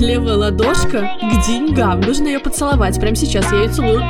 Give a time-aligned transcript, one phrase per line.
[0.00, 2.00] Левая ладошка к деньгам.
[2.00, 2.98] Нужно ее поцеловать.
[2.98, 4.02] Прямо сейчас я ее целую.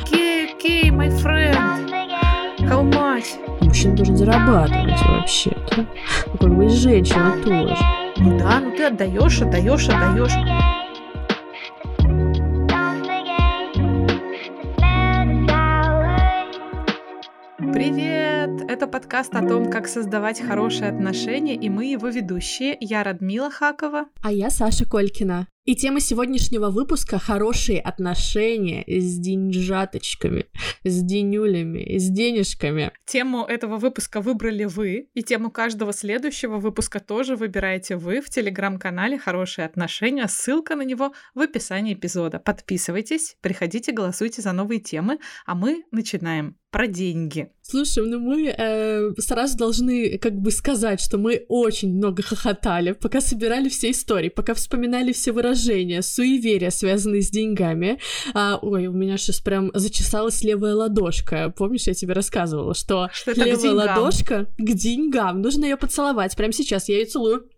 [0.00, 1.56] Окей, окей, my friend.
[2.58, 3.24] How much?
[3.62, 5.86] Мужчина должен зарабатывать вообще-то.
[6.26, 7.76] Ну, как бы и женщина тоже.
[8.18, 10.32] Ну да, ну ты отдаешь, отдаешь, отдаешь.
[19.12, 22.78] Подкаст о том, как создавать хорошие отношения, и мы его ведущие.
[22.80, 24.06] Я Радмила Хакова.
[24.22, 25.48] А я Саша Колькина.
[25.64, 30.46] И тема сегодняшнего выпуска— хорошие отношения с деньжаточками,
[30.82, 32.90] с денюлями, с денежками.
[33.04, 39.20] Тему этого выпуска выбрали вы, и тему каждого следующего выпуска тоже выбираете вы в телеграм-канале
[39.20, 40.26] «Хорошие отношения».
[40.26, 42.40] Ссылка на него в описании эпизода.
[42.40, 47.50] Подписывайтесь, приходите, голосуйте за новые темы, а мы начинаем про деньги.
[47.60, 53.20] Слушай, ну мы э, сразу должны как бы сказать, что мы очень много хохотали, пока
[53.20, 55.51] собирали все истории, пока вспоминали все выражения,
[56.02, 57.98] суеверия, связанные с деньгами.
[58.34, 61.52] А, ой, у меня сейчас прям зачесалась левая ладошка.
[61.56, 65.42] Помнишь, я тебе рассказывала, что, что левая ладошка к деньгам.
[65.42, 66.36] Нужно ее поцеловать.
[66.36, 67.48] Прямо сейчас я ее целую.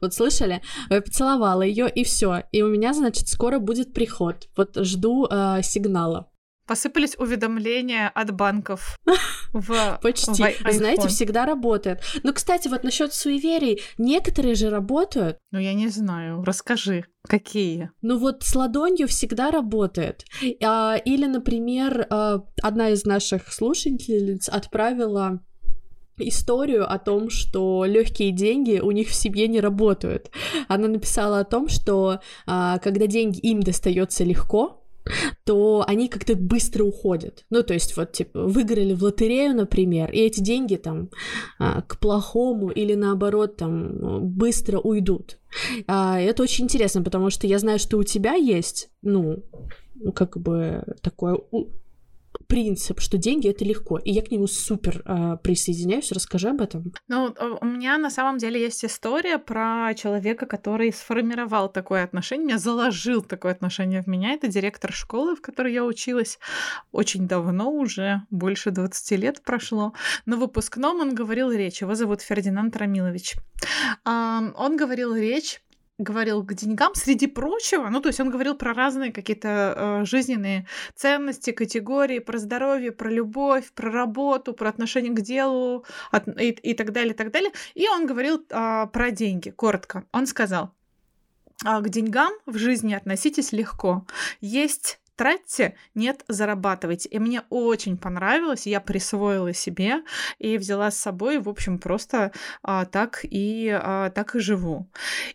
[0.00, 0.62] Вот слышали?
[0.90, 2.44] Я поцеловала ее и все.
[2.52, 4.48] И у меня, значит, скоро будет приход.
[4.56, 6.28] Вот жду э, сигнала.
[6.66, 8.98] Посыпались уведомления от банков
[9.52, 10.42] в Почти.
[10.42, 12.02] В Знаете, всегда работает.
[12.22, 15.38] Ну, кстати, вот насчет суеверий, некоторые же работают.
[15.52, 16.42] Ну, я не знаю.
[16.44, 17.90] Расскажи, какие?
[18.02, 20.24] Ну, вот с ладонью всегда работает.
[20.62, 25.40] А, или, например, а, одна из наших слушательниц отправила
[26.18, 30.30] историю о том, что легкие деньги у них в семье не работают.
[30.68, 34.82] Она написала о том, что а, когда деньги им достается легко,
[35.44, 37.44] то они как-то быстро уходят.
[37.50, 41.10] Ну, то есть вот, типа, выиграли в лотерею, например, и эти деньги там
[41.58, 45.38] а, к плохому или наоборот там быстро уйдут.
[45.86, 49.42] А, это очень интересно, потому что я знаю, что у тебя есть, ну,
[50.14, 51.38] как бы такое
[52.46, 56.12] принцип, что деньги это легко, и я к нему супер э, присоединяюсь.
[56.12, 56.92] Расскажи об этом.
[57.08, 63.22] Ну, у меня на самом деле есть история про человека, который сформировал такое отношение, заложил
[63.22, 64.32] такое отношение в меня.
[64.32, 66.38] Это директор школы, в которой я училась
[66.92, 69.92] очень давно уже, больше 20 лет прошло.
[70.26, 73.36] На выпускном он говорил речь, его зовут Фердинанд Рамилович.
[74.04, 75.60] Он говорил речь
[75.98, 80.66] говорил к деньгам, среди прочего, ну, то есть он говорил про разные какие-то э, жизненные
[80.94, 86.74] ценности, категории, про здоровье, про любовь, про работу, про отношение к делу от, и, и
[86.74, 87.52] так далее, и так далее.
[87.74, 90.04] И он говорил э, про деньги, коротко.
[90.12, 90.74] Он сказал,
[91.64, 94.06] «А к деньгам в жизни относитесь легко.
[94.40, 97.08] Есть тратьте, нет, зарабатывайте.
[97.08, 100.02] И мне очень понравилось, я присвоила себе
[100.38, 102.32] и взяла с собой, в общем, просто
[102.62, 104.88] а, так, и, а, так и живу.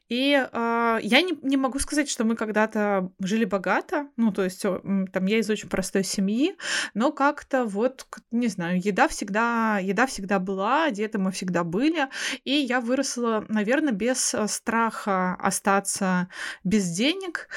[0.10, 4.62] И а, я не, не могу сказать, что мы когда-то жили богато, ну, то есть
[4.62, 6.56] там я из очень простой семьи,
[6.94, 12.08] но как-то вот, не знаю, еда всегда, еда всегда была, одеты мы всегда были,
[12.44, 16.28] и я выросла, наверное, без э, страха остаться
[16.64, 17.48] без денег,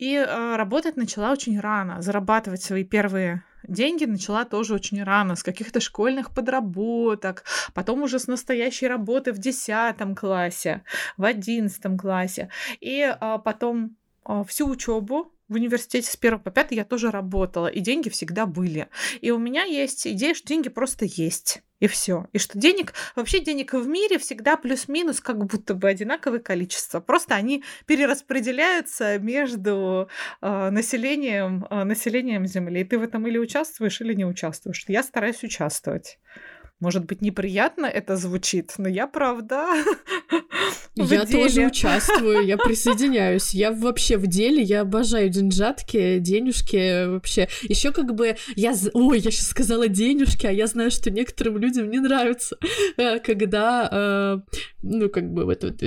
[0.00, 2.00] и а, работать начала очень рано.
[2.00, 7.44] Зарабатывать свои первые деньги начала тоже очень рано, с каких-то школьных подработок,
[7.74, 10.82] потом уже с настоящей работы в 10 классе,
[11.18, 12.48] в 11 классе.
[12.80, 17.66] И а, потом а, всю учебу в университете с 1 по 5 я тоже работала,
[17.66, 18.88] и деньги всегда были.
[19.20, 21.62] И у меня есть идея, что деньги просто есть.
[21.80, 22.28] И все.
[22.32, 27.00] И что денег, вообще денег в мире всегда плюс-минус как будто бы одинаковое количество.
[27.00, 30.08] Просто они перераспределяются между
[30.42, 32.82] э, населением, э, населением Земли.
[32.82, 34.84] И ты в этом или участвуешь, или не участвуешь.
[34.88, 36.18] Я стараюсь участвовать.
[36.80, 39.66] Может быть, неприятно это звучит, но я правда.
[40.96, 43.54] Я тоже участвую, я присоединяюсь.
[43.54, 47.48] Я вообще в деле, я обожаю деньжатки, денежки вообще.
[47.62, 48.74] Еще как бы я...
[48.92, 52.56] Ой, я сейчас сказала денежки, а я знаю, что некоторым людям не нравится,
[52.96, 55.80] э, когда, э, ну, как бы вот, вот,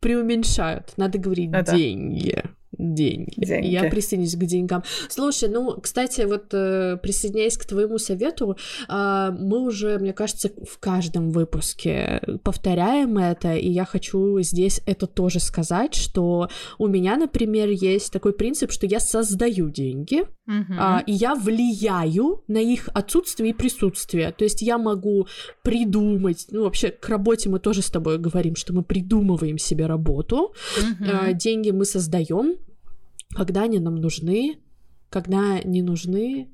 [0.00, 0.92] преуменьшают.
[0.96, 2.42] Надо говорить деньги
[2.82, 3.32] деньги.
[3.36, 3.66] деньги.
[3.66, 4.82] Я присоединюсь к деньгам.
[5.08, 8.56] Слушай, ну, кстати, вот э, присоединяясь к твоему совету,
[8.88, 15.06] э, мы уже, мне кажется, в каждом выпуске повторяем это, и я хочу здесь это
[15.06, 16.48] тоже сказать, что
[16.78, 21.04] у меня, например, есть такой принцип, что я создаю деньги, uh-huh.
[21.06, 24.32] и я влияю на их отсутствие и присутствие.
[24.32, 25.26] То есть я могу
[25.62, 30.54] придумать, ну, вообще к работе мы тоже с тобой говорим, что мы придумываем себе работу,
[30.78, 31.32] uh-huh.
[31.34, 32.56] деньги мы создаем,
[33.34, 34.58] когда они нам нужны,
[35.10, 36.48] когда не нужны,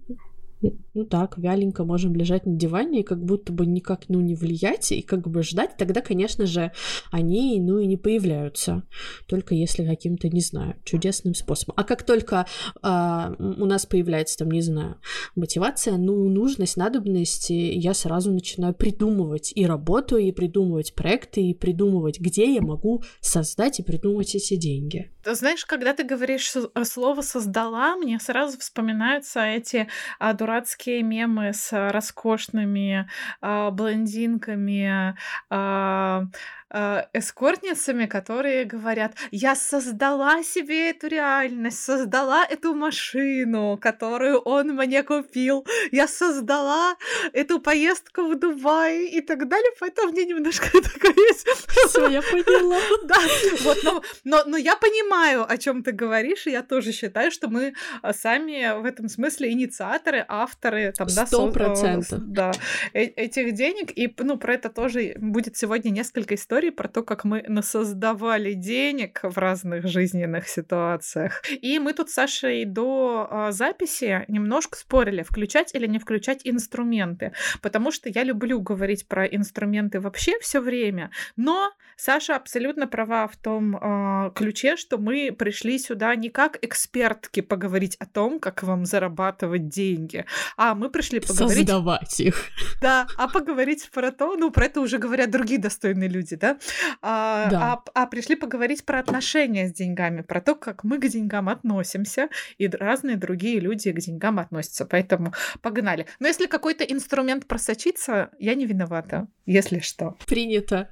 [0.61, 4.91] ну так, вяленько можем лежать на диване и как будто бы никак, ну, не влиять
[4.93, 6.73] и как бы ждать, тогда, конечно же,
[7.11, 8.83] они, ну, и не появляются.
[9.29, 11.75] Только если каким-то, не знаю, чудесным способом.
[11.77, 12.47] А как только
[12.83, 14.97] а, у нас появляется, там, не знаю,
[15.37, 22.21] мотивация, ну, нужность, надобность, я сразу начинаю придумывать и работу, и придумывать проекты, и придумывать,
[22.21, 25.13] где я могу создать и придумать эти деньги.
[25.25, 26.53] Знаешь, когда ты говоришь
[26.85, 29.89] слово «создала», мне сразу вспоминаются эти
[30.19, 33.07] а, дурацкие мемы с роскошными
[33.43, 35.15] а, блондинками,
[35.51, 36.27] э,
[36.71, 45.67] эскортницами, которые говорят, я создала себе эту реальность, создала эту машину, которую он мне купил,
[45.93, 46.97] я создала
[47.33, 51.47] эту поездку в Дубай и так далее, поэтому мне немножко такое есть.
[51.89, 52.79] Все, я поняла.
[53.05, 53.17] Да,
[53.63, 57.49] вот, но, но, но я понимаю, о чем ты говоришь, и я тоже считаю, что
[57.49, 62.19] мы а, сами в этом смысле инициаторы, авторы, там, да, Сто процентов.
[62.21, 62.53] Да,
[62.93, 67.03] э, этих денег, и, ну, про это тоже будет сегодня несколько историй, истории про то,
[67.03, 71.43] как мы насоздавали денег в разных жизненных ситуациях.
[71.63, 77.33] И мы тут с Сашей до э, записи немножко спорили, включать или не включать инструменты,
[77.63, 83.37] потому что я люблю говорить про инструменты вообще все время, но Саша абсолютно права в
[83.37, 88.85] том э, ключе, что мы пришли сюда не как экспертки поговорить о том, как вам
[88.85, 90.25] зарабатывать деньги,
[90.57, 91.69] а мы пришли поговорить...
[91.69, 92.47] Создавать их.
[92.81, 96.59] Да, а поговорить про то, ну, про это уже говорят другие достойные люди, да, да?
[97.03, 97.83] А, да.
[97.95, 102.29] А, а пришли поговорить про отношения с деньгами, про то, как мы к деньгам относимся,
[102.59, 104.87] и разные другие люди к деньгам относятся.
[104.87, 106.07] Поэтому погнали.
[106.21, 110.17] Но если какой-то инструмент просочится, я не виновата, если что.
[110.27, 110.89] Принято.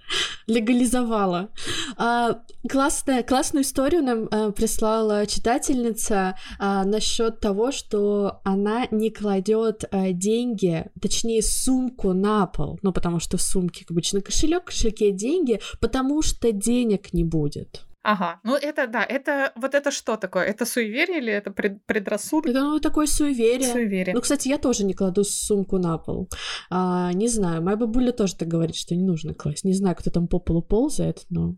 [0.46, 1.50] Легализовала.
[1.96, 9.84] А, классная, классную историю нам а, прислала читательница а, насчет того, что она не кладет
[9.90, 15.45] а, деньги, точнее сумку на пол, ну потому что в сумке обычно кошелек, кошельке деньги,
[15.46, 17.86] деньги, потому что денег не будет.
[18.02, 20.44] Ага, ну это да, это вот это что такое?
[20.44, 22.50] Это суеверие или это пред, предрассудок?
[22.50, 23.72] Это ну, такое суеверие.
[23.72, 24.14] Суеверие.
[24.14, 26.28] Ну, кстати, я тоже не кладу сумку на пол.
[26.70, 29.64] А, не знаю, моя бабуля тоже так говорит, что не нужно класть.
[29.64, 31.56] Не знаю, кто там по полу ползает, но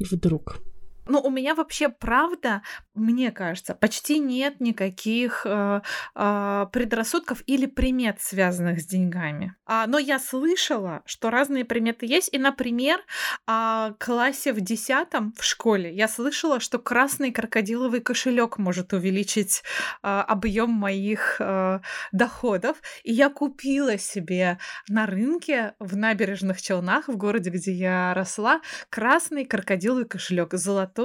[0.00, 0.58] вдруг.
[1.08, 2.62] Ну, у меня вообще, правда,
[2.94, 5.80] мне кажется, почти нет никаких э,
[6.14, 9.54] э, предрассудков или примет, связанных с деньгами.
[9.66, 12.30] А, но я слышала, что разные приметы есть.
[12.32, 13.00] И, например,
[13.46, 19.62] а, классе в десятом в школе я слышала, что красный крокодиловый кошелек может увеличить
[20.02, 22.78] а, объем моих а, доходов.
[23.04, 24.58] И я купила себе
[24.88, 28.60] на рынке в набережных Челнах, в городе, где я росла,
[28.90, 30.95] красный крокодиловый кошелек золотой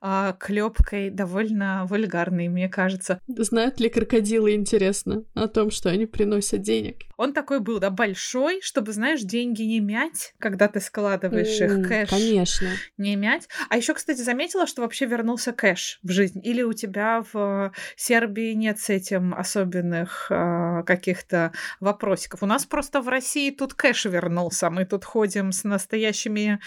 [0.00, 3.20] а, клепкой, довольно вульгарный, мне кажется.
[3.26, 7.08] Знают ли крокодилы, интересно, о том, что они приносят денег?
[7.16, 11.88] Он такой был, да, большой, чтобы, знаешь, деньги не мять, когда ты складываешь mm, их,
[11.88, 12.10] кэш.
[12.10, 12.68] Конечно.
[12.96, 13.48] Не мять.
[13.68, 16.40] А еще, кстати, заметила, что вообще вернулся кэш в жизнь.
[16.44, 22.42] Или у тебя в Сербии нет с этим особенных э, каких-то вопросиков.
[22.44, 24.70] У нас просто в России тут кэш вернулся.
[24.70, 26.60] Мы тут ходим с настоящими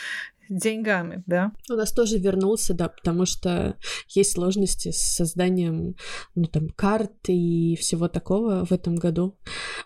[0.52, 1.54] деньгами, да?
[1.70, 3.78] У нас тоже вернулся, да, потому что
[4.10, 5.96] есть сложности с созданием,
[6.36, 9.38] ну, там, карт и всего такого в этом году.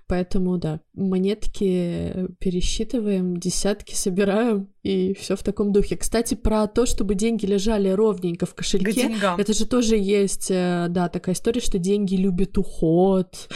[0.07, 5.97] Поэтому, да, монетки пересчитываем, десятки собираем, и все в таком духе.
[5.97, 11.09] Кстати, про то, чтобы деньги лежали ровненько в кошельке, это же тоже есть, э, да,
[11.09, 13.49] такая история, что деньги любят уход,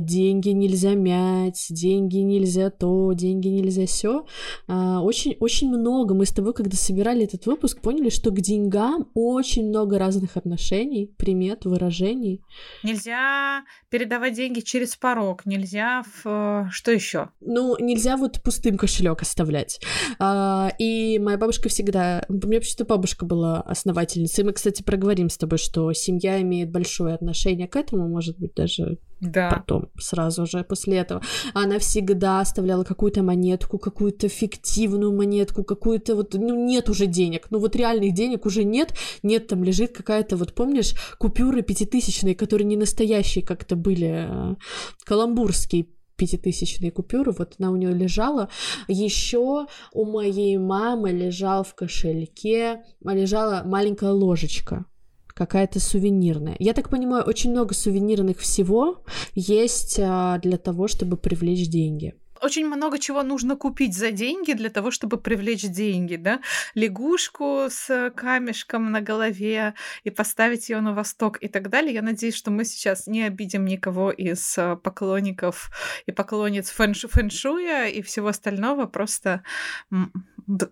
[0.00, 4.26] деньги нельзя мять, деньги нельзя то, деньги нельзя все.
[4.66, 6.14] А, очень, очень много.
[6.14, 11.12] Мы с тобой, когда собирали этот выпуск, поняли, что к деньгам очень много разных отношений,
[11.16, 12.42] примет, выражений.
[12.82, 16.68] Нельзя передавать деньги через порог, нельзя в...
[16.70, 17.30] что еще?
[17.40, 19.80] Ну, нельзя вот пустым кошелек оставлять.
[20.18, 22.24] А, и моя бабушка всегда...
[22.28, 24.42] У меня вообще-то бабушка была основательницей.
[24.42, 28.54] И мы, кстати, проговорим с тобой, что семья имеет большое отношение к этому, может быть,
[28.54, 29.50] даже да.
[29.50, 31.22] потом, сразу же после этого.
[31.54, 36.34] Она всегда оставляла какую-то монетку, какую-то фиктивную монетку, какую-то вот...
[36.34, 37.46] Ну, нет уже денег.
[37.50, 38.94] Ну, вот реальных денег уже нет.
[39.22, 44.56] Нет, там лежит какая-то, вот помнишь, купюры пятитысячные, которые не настоящие как-то были, а,
[45.04, 48.48] каламбурские пятитысячные купюры, вот она у нее лежала.
[48.88, 54.86] Еще у моей мамы лежал в кошельке, лежала маленькая ложечка
[55.34, 56.56] какая-то сувенирная.
[56.58, 59.02] Я так понимаю, очень много сувенирных всего
[59.34, 62.14] есть а, для того, чтобы привлечь деньги
[62.44, 66.40] очень много чего нужно купить за деньги для того, чтобы привлечь деньги, да?
[66.74, 69.74] Лягушку с камешком на голове
[70.04, 71.94] и поставить ее на восток и так далее.
[71.94, 75.70] Я надеюсь, что мы сейчас не обидим никого из э, поклонников
[76.06, 78.86] и поклонниц фэнш фэншуя и всего остального.
[78.86, 79.42] Просто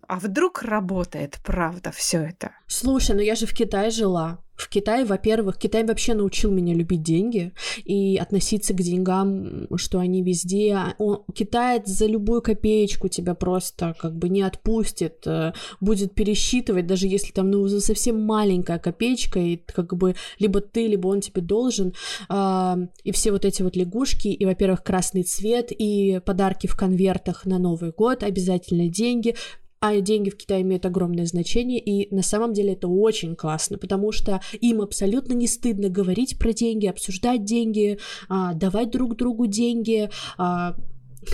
[0.07, 2.53] а вдруг работает, правда, все это?
[2.67, 4.39] Слушай, ну я же в Китае жила.
[4.55, 7.53] В Китае, во-первых, Китай вообще научил меня любить деньги
[7.85, 10.79] и относиться к деньгам, что они везде.
[10.99, 17.07] Он, китаец за любую копеечку тебя просто как бы не отпустит, э, будет пересчитывать, даже
[17.07, 21.95] если там ну совсем маленькая копеечка, и как бы либо ты, либо он тебе должен.
[22.31, 27.59] И все вот эти вот лягушки, и, во-первых, красный цвет, и подарки в конвертах на
[27.59, 29.35] Новый год, обязательно деньги,
[29.83, 34.13] а деньги в Китае имеют огромное значение, и на самом деле это очень классно, потому
[34.13, 37.99] что им абсолютно не стыдно говорить про деньги, обсуждать деньги,
[38.29, 40.09] а, давать друг другу деньги.
[40.39, 40.77] А...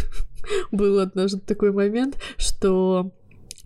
[0.73, 3.13] Был однажды такой момент, что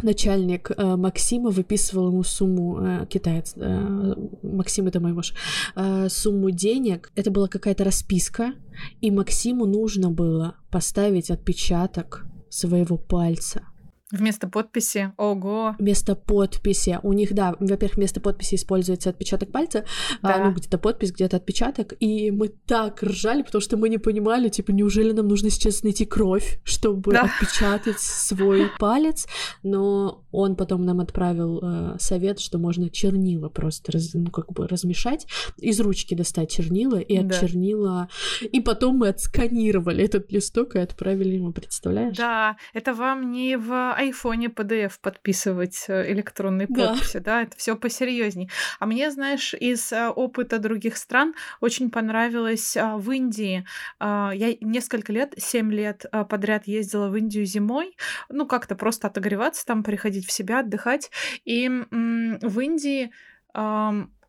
[0.02, 5.32] начальник э, Максима выписывал ему сумму, э, китаец, э, Максим это мой муж,
[5.76, 8.54] э, сумму денег, это была какая-то расписка,
[9.00, 13.62] и Максиму нужно было поставить отпечаток своего пальца
[14.12, 15.12] Вместо подписи.
[15.16, 15.74] Ого.
[15.78, 16.98] Вместо подписи.
[17.02, 19.86] У них, да, во-первых, вместо подписи используется отпечаток пальца.
[20.20, 20.34] А, да.
[20.34, 21.94] А, ну, где-то подпись, где-то отпечаток.
[21.98, 26.04] И мы так ржали, потому что мы не понимали, типа, неужели нам нужно сейчас найти
[26.04, 27.22] кровь, чтобы да.
[27.22, 29.26] отпечатать свой палец.
[29.62, 34.68] Но он потом нам отправил э, совет, что можно чернила просто раз, ну, как бы
[34.68, 35.26] размешать,
[35.56, 37.40] из ручки достать чернила и от да.
[37.40, 38.08] чернила.
[38.42, 42.16] И потом мы отсканировали этот листок и отправили ему, представляешь?
[42.18, 47.76] Да, это вам не в айфоне PDF подписывать э, электронные подписи, да, да это все
[47.76, 48.50] посерьезней.
[48.78, 53.66] А мне, знаешь, из э, опыта других стран очень понравилось а, в Индии.
[54.00, 57.96] Я несколько лет, 7 лет подряд ездила в Индию зимой,
[58.28, 61.10] ну, как-то просто отогреваться там, приходить в себя, отдыхать.
[61.44, 63.10] И в Индии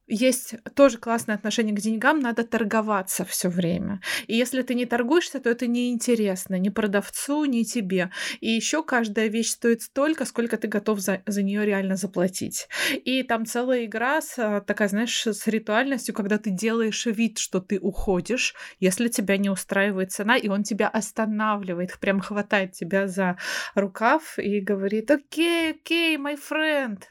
[0.08, 4.02] есть тоже классное отношение к деньгам, надо торговаться все время.
[4.28, 8.12] И если ты не торгуешься, то это неинтересно ни продавцу, ни тебе.
[8.42, 12.68] И еще каждая вещь стоит столько, сколько ты готов за, за нее реально заплатить.
[13.06, 17.62] И там целая игра с, а, такая, знаешь, с ритуальностью, когда ты делаешь вид, что
[17.62, 23.38] ты уходишь, если тебя не устраивает цена, и он тебя останавливает, прям хватает тебя за
[23.74, 27.04] рукав и говорит, окей, окей, my friend,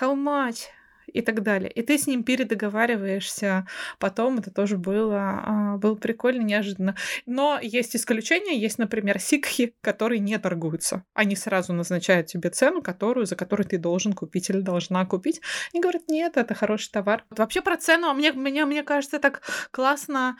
[0.00, 0.77] how much?
[1.12, 1.70] И так далее.
[1.70, 3.66] И ты с ним передоговариваешься.
[3.98, 6.96] Потом это тоже было, а, было прикольно, неожиданно.
[7.26, 8.58] Но есть исключения.
[8.58, 11.04] Есть, например, сикхи, которые не торгуются.
[11.14, 15.40] Они сразу назначают тебе цену, которую, за которую ты должен купить или должна купить.
[15.72, 17.24] И говорят, нет, это хороший товар.
[17.30, 20.36] Вообще про цену, мне, мне, мне кажется, так классно,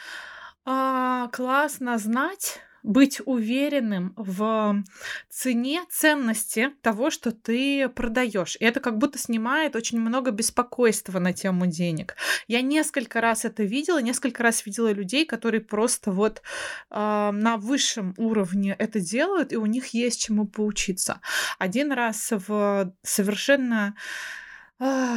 [0.65, 4.83] а, классно знать, быть уверенным в
[5.29, 8.57] цене, ценности того, что ты продаешь.
[8.61, 12.17] И это как будто снимает очень много беспокойства на тему денег.
[12.47, 16.43] Я несколько раз это видела, несколько раз видела людей, которые просто вот
[16.91, 21.21] э, на высшем уровне это делают, и у них есть чему поучиться.
[21.59, 23.95] Один раз в совершенно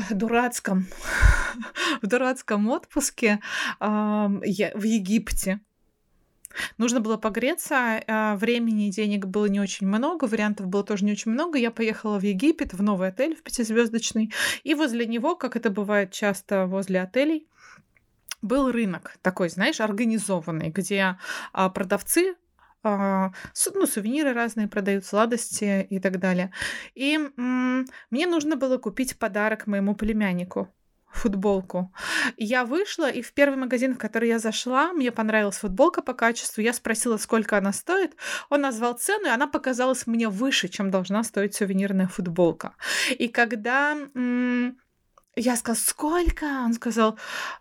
[0.10, 0.88] дурацком,
[2.02, 3.40] в дурацком отпуске
[3.80, 5.62] э, я, в Египте
[6.78, 11.12] Нужно было погреться, а, времени и денег было не очень много, вариантов было тоже не
[11.12, 11.58] очень много.
[11.58, 16.12] Я поехала в Египет, в новый отель, в пятизвездочный, и возле него, как это бывает
[16.12, 17.48] часто возле отелей,
[18.42, 21.18] был рынок такой, знаешь, организованный, где
[21.54, 22.36] а, продавцы
[22.84, 23.32] а,
[23.74, 26.52] ну, сувениры разные продают, сладости и так далее.
[26.96, 30.74] И мне нужно было купить подарок моему племяннику
[31.14, 31.94] футболку.
[32.38, 36.62] Я вышла, и в первый магазин, в который я зашла, мне понравилась футболка по качеству.
[36.62, 38.16] Я спросила, сколько она стоит.
[38.50, 42.76] Он назвал цену, и она показалась мне выше, чем должна стоить сувенирная футболка.
[43.18, 44.78] И когда м-
[45.36, 46.46] я сказала, сколько?
[46.46, 47.18] Он сказал,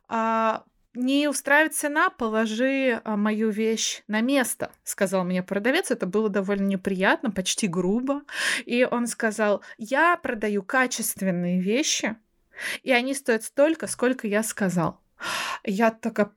[0.08, 0.64] а,
[0.94, 5.90] не устраивает цена, положи а, мою вещь на место, сказал мне продавец.
[5.90, 8.22] Это было довольно неприятно, почти грубо.
[8.66, 12.16] И он сказал, я продаю качественные вещи,
[12.82, 15.00] и они стоят столько, сколько я сказал.
[15.64, 16.32] Я такая,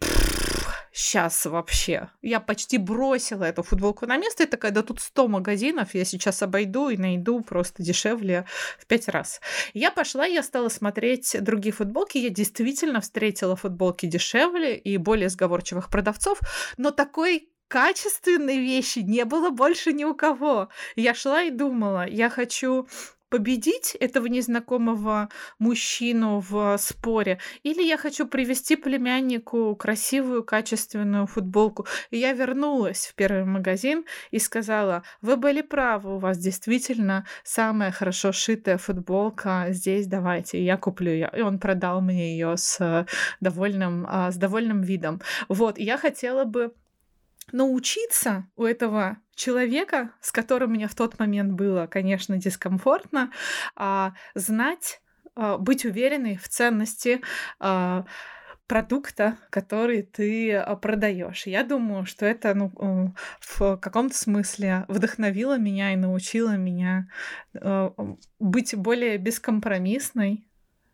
[0.94, 2.10] сейчас вообще.
[2.22, 6.42] Я почти бросила эту футболку на место и такая, да тут 100 магазинов, я сейчас
[6.44, 8.46] обойду и найду просто дешевле
[8.78, 9.42] в пять раз.
[9.74, 15.90] Я пошла, я стала смотреть другие футболки, я действительно встретила футболки дешевле и более сговорчивых
[15.90, 16.40] продавцов,
[16.78, 20.70] но такой качественной вещи не было больше ни у кого.
[20.96, 22.88] Я шла и думала, я хочу
[23.34, 31.88] победить этого незнакомого мужчину в споре, или я хочу привести племяннику красивую, качественную футболку.
[32.12, 37.90] И я вернулась в первый магазин и сказала, вы были правы, у вас действительно самая
[37.90, 41.32] хорошо шитая футболка здесь, давайте, я куплю ее.
[41.36, 43.08] И он продал мне ее с
[43.42, 45.22] довольным, а, с довольным видом.
[45.50, 46.72] Вот, я хотела бы
[47.52, 53.32] научиться у этого человека, с которым мне в тот момент было, конечно, дискомфортно,
[53.76, 55.02] а, знать,
[55.36, 57.22] а, быть уверенной в ценности
[57.60, 58.06] а,
[58.68, 61.46] продукта, который ты продаешь.
[61.46, 63.08] Я думаю, что это ну, э,
[63.42, 67.10] в каком-то смысле вдохновило меня и научило меня
[67.54, 67.90] э,
[68.40, 70.48] быть более бескомпромиссной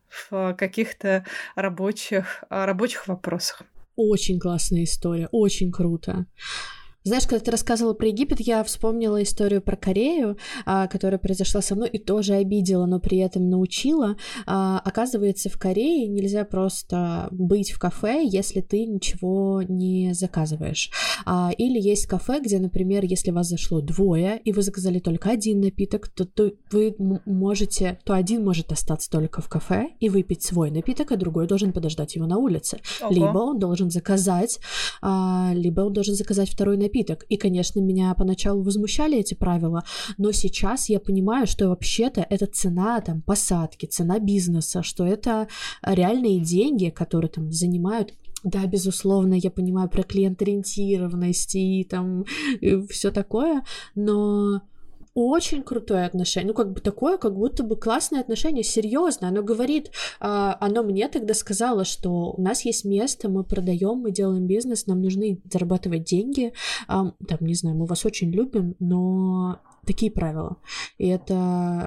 [0.09, 1.25] в каких-то
[1.55, 3.61] рабочих, рабочих вопросах.
[4.01, 6.25] Очень классная история, очень круто.
[7.05, 11.75] Знаешь, когда ты рассказывала про Египет, я вспомнила историю про Корею, а, которая произошла со
[11.75, 14.17] мной и тоже обидела, но при этом научила.
[14.45, 20.91] А, оказывается, в Корее нельзя просто быть в кафе, если ты ничего не заказываешь.
[21.25, 25.61] А, или есть кафе, где, например, если вас зашло двое, и вы заказали только один
[25.61, 30.69] напиток, то, то вы можете, то один может остаться только в кафе и выпить свой
[30.69, 32.79] напиток, а другой должен подождать его на улице.
[33.01, 33.13] Ого.
[33.13, 34.59] Либо он должен заказать,
[35.01, 37.25] либо он должен заказать второй напиток напиток.
[37.29, 39.83] И, конечно, меня поначалу возмущали эти правила,
[40.17, 45.47] но сейчас я понимаю, что вообще-то это цена там посадки, цена бизнеса, что это
[45.83, 52.23] реальные деньги, которые там занимают да, безусловно, я понимаю про клиент-ориентированность и там
[52.89, 53.63] все такое,
[53.95, 54.61] но
[55.27, 59.27] очень крутое отношение, ну как бы такое, как будто бы классное отношение, серьезно.
[59.27, 64.11] Оно говорит, а, оно мне тогда сказала, что у нас есть место, мы продаем, мы
[64.11, 66.53] делаем бизнес, нам нужны зарабатывать деньги,
[66.87, 70.57] там не знаю, мы вас очень любим, но такие правила.
[70.97, 71.33] И это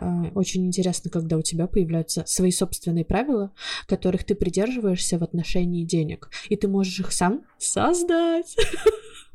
[0.01, 3.53] э, очень интересно, когда у тебя появляются свои собственные правила,
[3.87, 8.57] которых ты придерживаешься в отношении денег, и ты можешь их сам создать.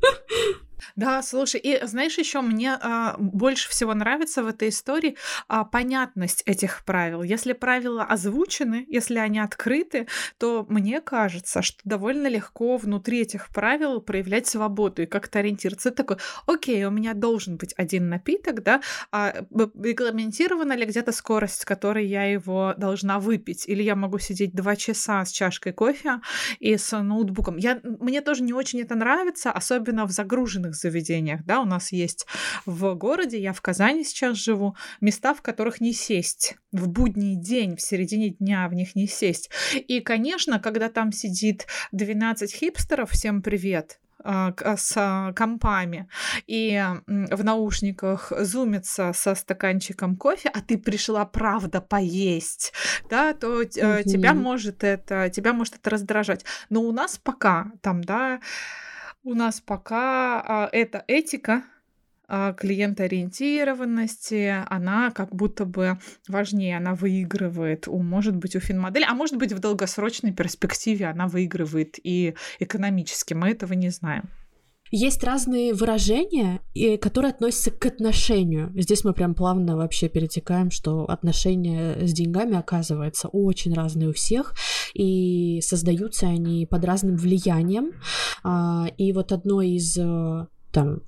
[0.96, 5.16] Да, слушай, и знаешь, еще мне а, больше всего нравится в этой истории
[5.48, 7.22] а, понятность этих правил.
[7.22, 10.06] Если правила озвучены, если они открыты,
[10.38, 15.88] то мне кажется, что довольно легко внутри этих правил проявлять свободу и как-то ориентироваться.
[15.88, 16.16] Это такой,
[16.46, 18.80] окей, у меня должен быть один напиток, да,
[19.12, 24.54] а регламентирована ли где-то скорость, с которой я его должна выпить, или я могу сидеть
[24.54, 26.20] два часа с чашкой кофе
[26.58, 27.56] и с ноутбуком.
[27.56, 31.92] Я, мне тоже не очень это нравится, особенно в загруженных общественных заведениях, да, у нас
[31.92, 32.26] есть
[32.66, 37.76] в городе, я в Казани сейчас живу, места, в которых не сесть, в будний день,
[37.76, 39.50] в середине дня в них не сесть.
[39.74, 46.08] И, конечно, когда там сидит 12 хипстеров, всем привет, а, с а, компами
[46.48, 52.72] и в наушниках зумится со стаканчиком кофе, а ты пришла правда поесть,
[53.08, 54.02] да, то mm-hmm.
[54.02, 56.44] тебя может это тебя может это раздражать.
[56.68, 58.40] Но у нас пока там, да,
[59.24, 61.64] у нас пока а, эта этика
[62.26, 69.14] а, клиентоориентированности, она как будто бы важнее, она выигрывает, у, может быть, у финмодели, а
[69.14, 74.24] может быть, в долгосрочной перспективе она выигрывает и экономически, мы этого не знаем.
[74.90, 76.60] Есть разные выражения,
[77.00, 78.72] которые относятся к отношению.
[78.74, 84.54] Здесь мы прям плавно вообще перетекаем, что отношения с деньгами оказываются очень разные у всех,
[84.94, 87.92] и создаются они под разным влиянием.
[88.42, 91.00] А, и вот одно из э, там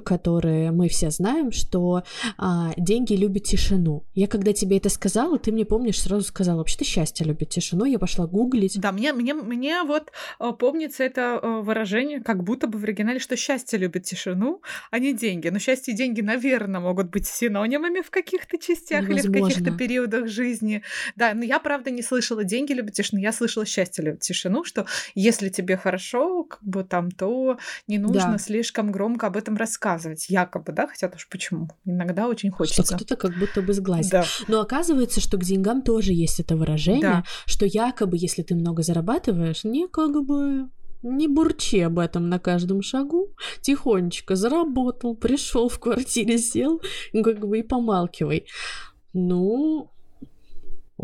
[0.00, 2.02] которые мы все знаем, что
[2.38, 4.04] а, деньги любят тишину.
[4.14, 7.84] Я когда тебе это сказала, ты мне помнишь, сразу сказала, вообще-то счастье любит тишину.
[7.84, 8.80] Я пошла гуглить.
[8.80, 13.18] Да, мне, мне, мне вот э, помнится это э, выражение, как будто бы в оригинале,
[13.18, 15.48] что счастье любит тишину, а не деньги.
[15.48, 19.30] Но счастье и деньги, наверное, могут быть синонимами в каких-то частях Невозможно.
[19.30, 20.82] или в каких-то периодах жизни.
[21.16, 24.86] Да, но я, правда, не слышала деньги любят тишину, я слышала счастье любит тишину, что
[25.14, 28.38] если тебе хорошо, как бы там, то не нужно да.
[28.38, 31.68] слишком громко об этом рассказывать рассказывать, якобы, да, хотя тоже почему?
[31.84, 32.82] Иногда очень хочется.
[32.82, 34.12] Что кто-то как будто бы сглазит.
[34.12, 34.24] Да.
[34.48, 37.24] Но оказывается, что к деньгам тоже есть это выражение, да.
[37.46, 40.70] что якобы, если ты много зарабатываешь, не как бы
[41.02, 43.34] не бурчи об этом на каждом шагу.
[43.60, 46.80] Тихонечко заработал, пришел в квартире, сел,
[47.12, 48.46] как бы и помалкивай.
[49.12, 49.90] Ну,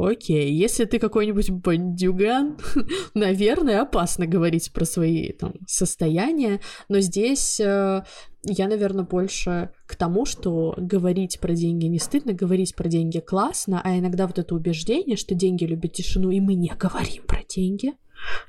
[0.03, 2.57] Окей, если ты какой-нибудь бандюган,
[3.15, 8.03] наверное, опасно говорить про свои там состояния, но здесь э,
[8.45, 13.83] я, наверное, больше к тому, что говорить про деньги не стыдно, говорить про деньги классно,
[13.85, 17.93] а иногда вот это убеждение, что деньги любят тишину, и мы не говорим про деньги,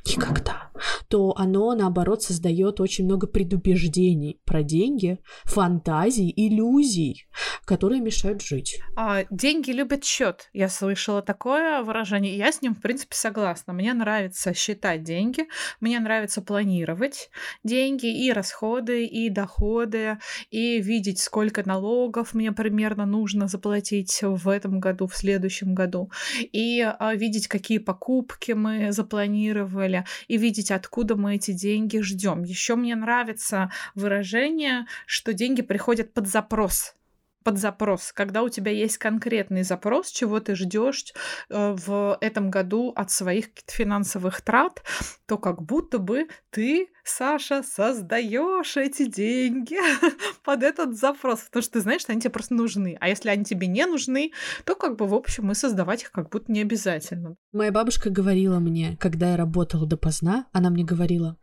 [0.06, 0.72] никогда,
[1.08, 7.28] то оно, наоборот, создает очень много предубеждений про деньги, фантазий, иллюзий,
[7.66, 8.80] которые мешают жить.
[8.96, 10.50] А, деньги любят счет.
[10.54, 13.74] Я слышала такое выражение, я с ним, в принципе, согласна.
[13.74, 15.46] Мне нравится считать деньги,
[15.80, 17.30] мне нравится планировать
[17.64, 20.18] деньги и расходы, и доходы,
[20.50, 26.12] и видеть, сколько налогов мне примерно нужно заплатить в этом году, в следующем году,
[26.52, 29.61] и а, видеть, какие покупки мы запланировали,
[30.28, 32.43] и видеть, откуда мы эти деньги ждем.
[32.43, 36.95] Еще мне нравится выражение, что деньги приходят под запрос
[37.44, 41.14] под запрос, когда у тебя есть конкретный запрос, чего ты ждешь
[41.50, 44.84] э, в этом году от своих финансовых трат,
[45.26, 49.78] то как будто бы ты, Саша, создаешь эти деньги
[50.44, 52.98] под этот запрос, потому что ты знаешь, что они тебе просто нужны.
[53.00, 54.32] А если они тебе не нужны,
[54.66, 57.36] то как бы, в общем, и создавать их как будто не обязательно.
[57.52, 61.38] Моя бабушка говорила мне, когда я работала допоздна, она мне говорила,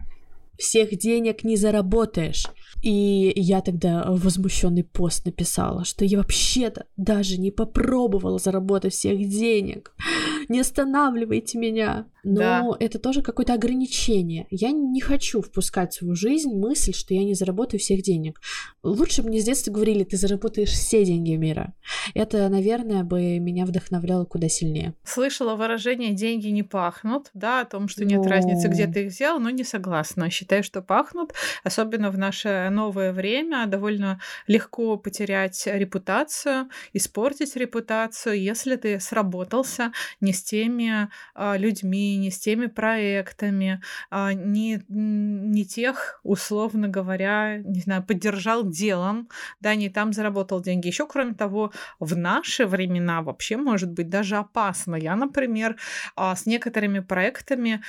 [0.59, 2.47] всех денег не заработаешь.
[2.83, 9.95] И я тогда возмущенный пост написала, что я вообще-то даже не попробовала заработать всех денег.
[10.49, 12.07] Не останавливайте меня.
[12.25, 12.77] Но да.
[12.81, 14.47] это тоже какое-то ограничение.
[14.51, 18.41] Я не хочу впускать в свою жизнь мысль, что я не заработаю всех денег.
[18.83, 21.75] Лучше бы мне с детства говорили, ты заработаешь все деньги мира.
[22.15, 24.95] Это, наверное, бы меня вдохновляло куда сильнее.
[25.05, 28.29] Слышала выражение «деньги не пахнут», да, о том, что нет но...
[28.29, 30.29] разницы, где ты их взял, но не согласна.
[30.31, 31.33] Считаю, что пахнут,
[31.65, 33.67] особенно в наше новое время.
[33.67, 39.93] Довольно легко потерять репутацию, испортить репутацию, если ты сработался
[40.29, 47.59] не с теми а, людьми, не с теми проектами, а, не, не тех, условно говоря,
[47.59, 49.29] не знаю, поддержал делом,
[49.61, 50.89] да, не там заработал деньги.
[50.89, 54.97] Еще, кроме того, в наши времена вообще может быть даже опасно.
[54.97, 55.77] Я, например,
[56.15, 57.83] а, с некоторыми проектами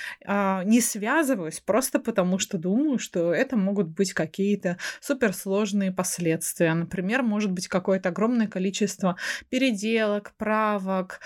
[0.65, 6.73] не связываюсь просто потому, что думаю, что это могут быть какие-то суперсложные последствия.
[6.73, 9.17] Например, может быть какое-то огромное количество
[9.49, 11.19] переделок, правок,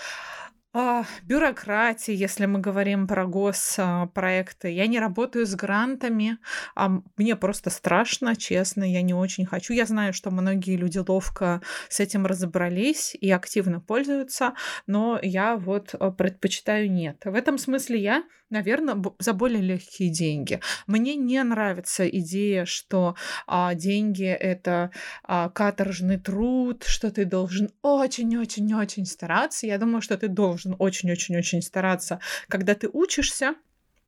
[0.76, 4.72] а, бюрократии, если мы говорим про госпроекты.
[4.72, 6.38] Я не работаю с грантами,
[6.74, 9.72] а мне просто страшно, честно, я не очень хочу.
[9.72, 14.54] Я знаю, что многие люди ловко с этим разобрались и активно пользуются,
[14.88, 17.22] но я вот э, предпочитаю нет.
[17.24, 20.60] В этом смысле я наверное, за более легкие деньги.
[20.86, 24.90] Мне не нравится идея, что а, деньги это
[25.24, 29.66] а, каторжный труд, что ты должен очень-очень-очень стараться.
[29.66, 33.54] Я думаю, что ты должен очень-очень-очень стараться, когда ты учишься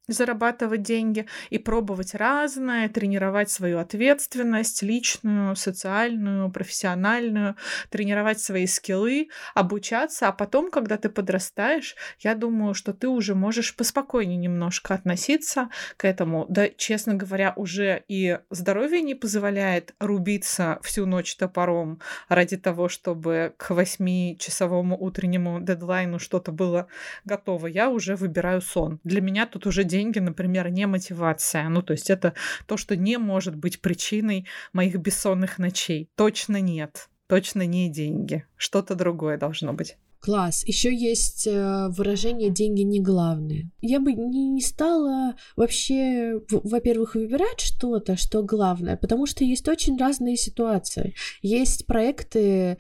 [0.09, 7.57] зарабатывать деньги и пробовать разное, тренировать свою ответственность личную, социальную, профессиональную,
[7.91, 13.75] тренировать свои скиллы, обучаться, а потом, когда ты подрастаешь, я думаю, что ты уже можешь
[13.75, 16.47] поспокойнее немножко относиться к этому.
[16.49, 23.55] Да, честно говоря, уже и здоровье не позволяет рубиться всю ночь топором ради того, чтобы
[23.57, 26.87] к восьмичасовому утреннему дедлайну что-то было
[27.25, 27.67] готово.
[27.67, 29.01] Я уже выбираю сон.
[29.05, 31.69] Для меня тут уже деньги, например, не мотивация.
[31.69, 32.35] Ну, то есть это
[32.67, 36.11] то, что не может быть причиной моих бессонных ночей.
[36.17, 37.09] Точно нет.
[37.29, 38.45] Точно не деньги.
[38.57, 39.97] Что-то другое должно быть.
[40.21, 40.65] Класс.
[40.67, 43.71] Еще есть э, выражение «деньги не главные».
[43.81, 49.97] Я бы не, не стала вообще, во-первых, выбирать что-то, что главное, потому что есть очень
[49.99, 51.15] разные ситуации.
[51.43, 52.77] Есть проекты, э,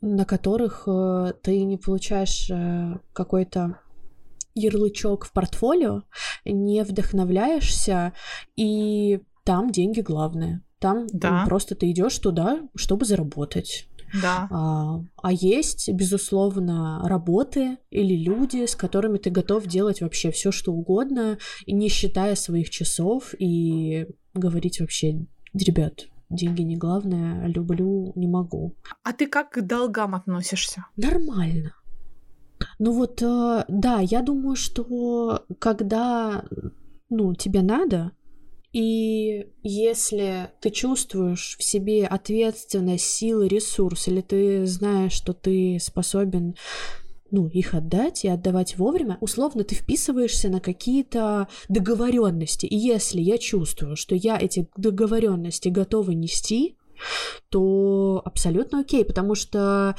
[0.00, 2.50] на которых э, ты не получаешь
[3.12, 3.78] какой-то
[4.54, 6.02] ярлычок в портфолио,
[6.44, 8.12] не вдохновляешься,
[8.56, 10.62] и там деньги главные.
[10.78, 11.44] Там да.
[11.46, 13.86] просто ты идешь туда, чтобы заработать.
[14.22, 14.48] Да.
[14.50, 20.72] А, а есть, безусловно, работы или люди, с которыми ты готов делать вообще все, что
[20.72, 28.74] угодно, не считая своих часов, и говорить вообще, ребят, деньги не главное, люблю, не могу.
[29.02, 30.86] А ты как к долгам относишься?
[30.96, 31.74] Нормально.
[32.78, 36.44] Ну вот, э, да, я думаю, что когда,
[37.08, 38.12] ну, тебе надо,
[38.72, 46.54] и если ты чувствуешь в себе ответственность, силы, ресурс, или ты знаешь, что ты способен
[47.32, 52.66] ну, их отдать и отдавать вовремя, условно ты вписываешься на какие-то договоренности.
[52.66, 56.76] И если я чувствую, что я эти договоренности готова нести,
[57.48, 59.96] то абсолютно окей, потому что,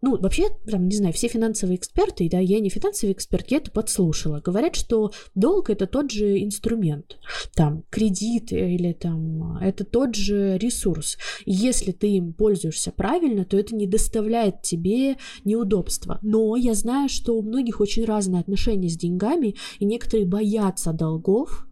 [0.00, 3.70] ну, вообще, там, не знаю, все финансовые эксперты, да, я не финансовый эксперт, я это
[3.70, 7.18] подслушала, говорят, что долг это тот же инструмент,
[7.54, 11.18] там, кредит или там, это тот же ресурс.
[11.44, 16.18] Если ты им пользуешься правильно, то это не доставляет тебе неудобства.
[16.22, 21.66] Но я знаю, что у многих очень разные отношения с деньгами, и некоторые боятся долгов,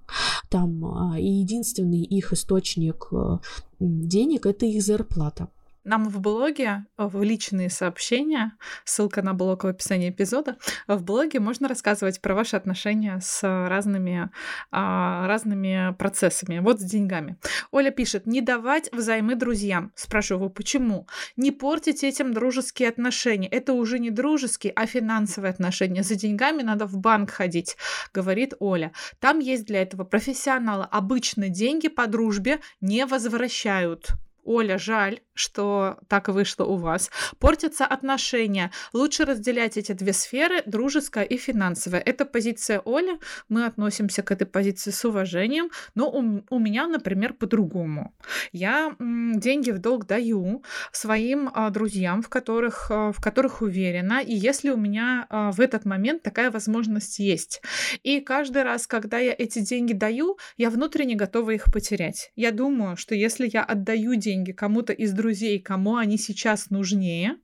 [0.48, 3.38] там, а, и единственный их источник э,
[3.78, 5.48] денег это их зарплата.
[5.90, 8.52] Нам в блоге, э, в личные сообщения,
[8.84, 14.30] ссылка на блог в описании эпизода, в блоге можно рассказывать про ваши отношения с разными,
[14.70, 16.60] а, разными процессами.
[16.60, 17.38] Вот с деньгами.
[17.72, 19.90] Оля пишет, не давать взаймы друзьям.
[19.96, 21.08] Спрашиваю, почему?
[21.36, 23.48] Не портить этим дружеские отношения.
[23.48, 26.04] Это уже не дружеские, а финансовые отношения.
[26.04, 27.76] За деньгами надо в банк ходить,
[28.14, 28.92] говорит Оля.
[29.18, 30.86] Там есть для этого профессионалы.
[30.92, 34.10] Обычно деньги по дружбе не возвращают.
[34.44, 37.10] Оля, жаль, что так вышло у вас.
[37.38, 38.70] Портятся отношения.
[38.92, 42.00] Лучше разделять эти две сферы, дружеская и финансовая.
[42.00, 43.18] Это позиция Оли.
[43.48, 45.70] Мы относимся к этой позиции с уважением.
[45.94, 48.14] Но у, у меня, например, по-другому.
[48.52, 54.20] Я м, деньги в долг даю своим а, друзьям, в которых, а, в которых уверена.
[54.20, 57.62] И если у меня а, в этот момент такая возможность есть.
[58.02, 62.30] И каждый раз, когда я эти деньги даю, я внутренне готова их потерять.
[62.36, 67.36] Я думаю, что если я отдаю деньги кому-то из друзей, кому они сейчас нужнее,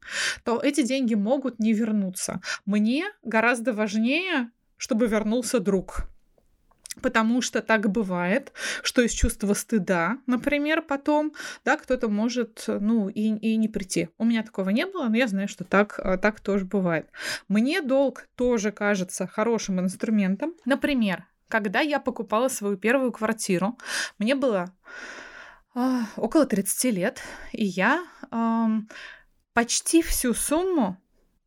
[0.44, 2.40] то эти деньги могут не вернуться.
[2.64, 6.08] Мне гораздо важнее, чтобы вернулся друг.
[7.02, 13.36] Потому что так бывает, что из чувства стыда, например, потом, да, кто-то может, ну, и,
[13.36, 14.08] и не прийти.
[14.16, 17.10] У меня такого не было, но я знаю, что так, так тоже бывает.
[17.48, 20.54] Мне долг тоже кажется хорошим инструментом.
[20.64, 23.78] Например, когда я покупала свою первую квартиру,
[24.18, 24.72] мне было
[25.76, 27.20] а, около 30 лет,
[27.52, 28.88] и я эм,
[29.52, 30.96] почти всю сумму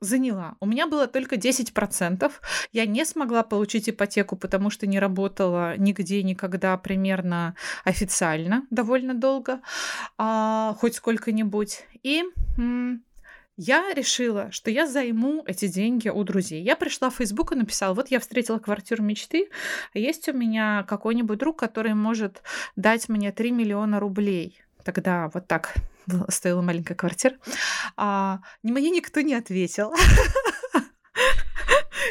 [0.01, 0.55] заняла.
[0.59, 2.39] У меня было только 10%.
[2.71, 9.61] Я не смогла получить ипотеку, потому что не работала нигде никогда примерно официально довольно долго,
[10.17, 11.85] а, хоть сколько-нибудь.
[12.03, 12.23] И
[12.57, 13.03] м-
[13.61, 16.63] я решила, что я займу эти деньги у друзей.
[16.63, 19.49] Я пришла в Facebook и написала, вот я встретила квартиру мечты,
[19.93, 22.41] а есть у меня какой-нибудь друг, который может
[22.77, 24.61] дать мне 3 миллиона рублей.
[24.85, 25.75] Тогда вот так
[26.29, 27.35] стоила маленькая квартира.
[27.97, 29.93] А, мне никто не ответил.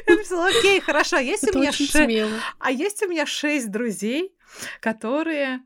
[0.07, 1.97] Я написала, окей, хорошо, а есть у меня шесть...
[2.59, 4.37] А есть у меня шесть друзей,
[4.81, 5.61] которые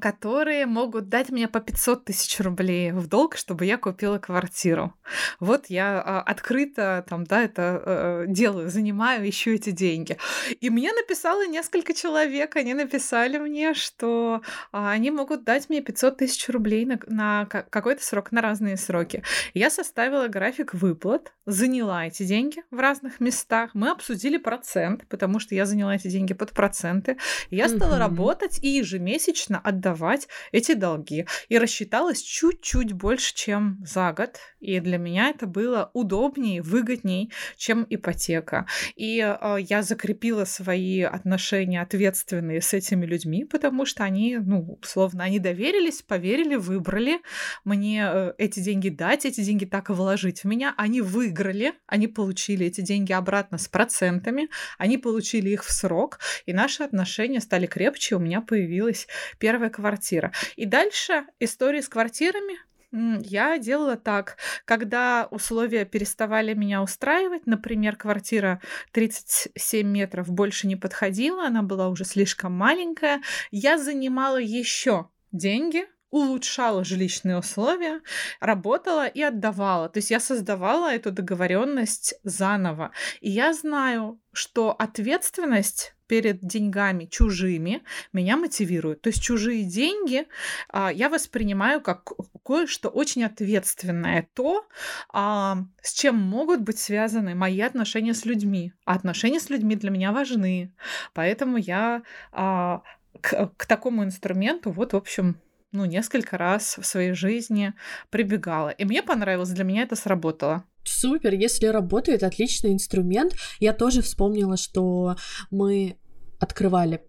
[0.00, 4.94] которые могут дать мне по 500 тысяч рублей в долг, чтобы я купила квартиру.
[5.40, 10.16] Вот я а, открыто там, да, это э, делаю, занимаю, ищу эти деньги.
[10.60, 16.18] И мне написало несколько человек, они написали мне, что а, они могут дать мне 500
[16.18, 19.22] тысяч рублей на, на какой-то срок, на разные сроки.
[19.54, 23.70] Я составила график выплат, заняла эти деньги в разных местах.
[23.74, 27.16] Мы обсудили процент, потому что я заняла эти деньги под проценты.
[27.50, 27.98] Я стала mm-hmm.
[27.98, 31.26] работать и ежемесячно отдавать эти долги.
[31.48, 34.38] И рассчиталась чуть-чуть больше, чем за год.
[34.60, 38.66] И для меня это было удобнее, выгодней, чем ипотека.
[38.96, 45.24] И э, я закрепила свои отношения ответственные с этими людьми, потому что они, ну, условно,
[45.24, 47.20] они доверились, поверили, выбрали
[47.64, 50.74] мне э, эти деньги дать, эти деньги так и вложить в меня.
[50.76, 54.48] Они выиграли, они получили эти деньги обратно с процентами,
[54.78, 59.06] они получили их в срок, и наши отношения стали крепче, у меня появилась
[59.38, 60.32] первая квартира.
[60.56, 62.58] И дальше истории с квартирами
[62.92, 64.36] я делала так,
[64.66, 68.60] когда условия переставали меня устраивать, например, квартира
[68.92, 76.84] 37 метров больше не подходила, она была уже слишком маленькая, я занимала еще деньги улучшала
[76.84, 78.02] жилищные условия,
[78.38, 79.88] работала и отдавала.
[79.88, 82.92] То есть я создавала эту договоренность заново.
[83.20, 87.80] И я знаю, что ответственность перед деньгами чужими
[88.12, 89.00] меня мотивирует.
[89.00, 90.26] То есть чужие деньги
[90.68, 92.12] а, я воспринимаю как
[92.44, 94.28] кое-что очень ответственное.
[94.34, 94.66] То,
[95.08, 98.74] а, с чем могут быть связаны мои отношения с людьми.
[98.84, 100.74] А отношения с людьми для меня важны.
[101.14, 102.82] Поэтому я а,
[103.22, 105.40] к, к такому инструменту, вот, в общем,
[105.72, 107.72] ну, несколько раз в своей жизни
[108.10, 108.68] прибегала.
[108.68, 110.64] И мне понравилось, для меня это сработало.
[110.84, 113.34] Супер, если работает, отличный инструмент.
[113.60, 115.16] Я тоже вспомнила, что
[115.50, 115.96] мы
[116.42, 117.00] открывали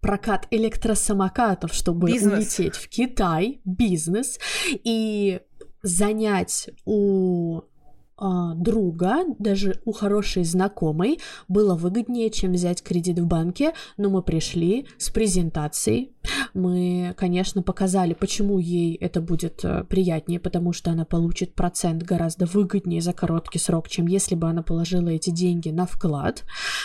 [0.00, 2.32] прокат электросамокатов, чтобы бизнес.
[2.32, 4.38] улететь в Китай, бизнес,
[4.84, 5.40] и
[5.82, 7.62] занять у
[8.16, 14.22] а, друга, даже у хорошей знакомой, было выгоднее, чем взять кредит в банке, но мы
[14.22, 16.14] пришли с презентацией,
[16.54, 22.46] Мы, конечно, показали, почему ей это будет э, приятнее, потому что она получит процент гораздо
[22.46, 26.44] выгоднее за короткий срок, чем если бы она положила эти деньги на вклад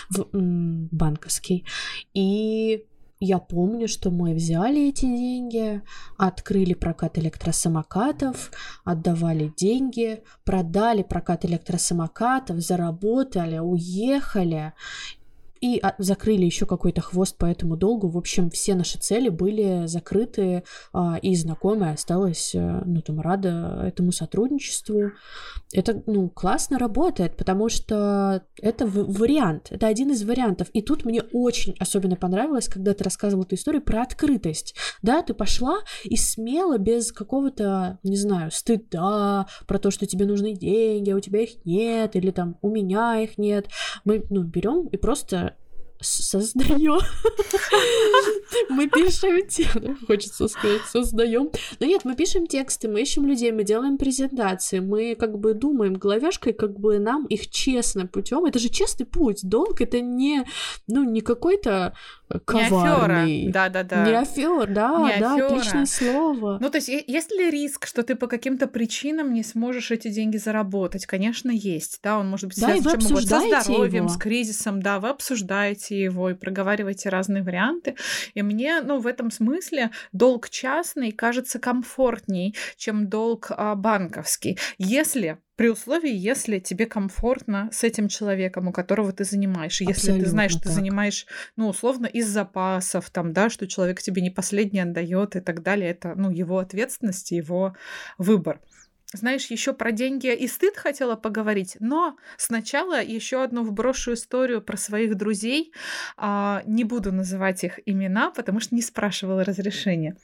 [0.09, 1.65] в банковский.
[2.13, 2.85] И
[3.19, 5.81] я помню, что мы взяли эти деньги,
[6.17, 8.51] открыли прокат электросамокатов,
[8.83, 14.73] отдавали деньги, продали прокат электросамокатов, заработали, уехали
[15.61, 18.07] и а, закрыли еще какой-то хвост по этому долгу.
[18.07, 20.63] В общем, все наши цели были закрыты,
[20.93, 25.11] а, и знакомая осталась, э, ну, там, рада этому сотрудничеству.
[25.73, 30.67] Это, ну, классно работает, потому что это вариант, это один из вариантов.
[30.73, 34.75] И тут мне очень особенно понравилось, когда ты рассказывал эту историю про открытость.
[35.01, 40.53] Да, ты пошла и смело, без какого-то, не знаю, стыда про то, что тебе нужны
[40.53, 43.67] деньги, а у тебя их нет, или там у меня их нет.
[44.03, 45.54] Мы, ну, берем и просто
[46.01, 46.99] создаем.
[48.69, 51.51] Мы пишем тексты, хочется сказать, создаем.
[51.79, 55.93] Но нет, мы пишем тексты, мы ищем людей, мы делаем презентации, мы как бы думаем
[55.93, 58.45] головешкой, как бы нам их честно путем.
[58.45, 59.39] Это же честный путь.
[59.43, 60.45] Долг это не,
[60.87, 61.95] ну, не какой-то
[62.45, 63.51] коварный.
[63.51, 64.05] Да, да, да.
[64.05, 66.57] Не афер, да, не да, отличное слово.
[66.59, 70.37] Ну, то есть, есть ли риск, что ты по каким-то причинам не сможешь эти деньги
[70.37, 71.05] заработать?
[71.05, 71.99] Конечно, есть.
[72.03, 74.09] Да, он может быть связан да, с чем угодно, со здоровьем, его.
[74.09, 77.95] с кризисом, да, вы обсуждаете его и проговариваете разные варианты.
[78.33, 84.57] И мне, ну, в этом смысле долг частный кажется комфортней, чем долг а, банковский.
[84.77, 89.79] Если при условии, если тебе комфортно с этим человеком, у которого ты занимаешь.
[89.81, 90.63] Если Абсолютно ты знаешь, так.
[90.63, 95.39] ты занимаешь, ну, условно, из запасов, там, да, что человек тебе не последний отдает и
[95.39, 97.75] так далее, это, ну, его ответственность, его
[98.17, 98.59] выбор.
[99.13, 104.77] Знаешь, еще про деньги и стыд хотела поговорить, но сначала еще одну вброшу историю про
[104.77, 105.71] своих друзей.
[106.17, 110.17] А, не буду называть их имена, потому что не спрашивала разрешения.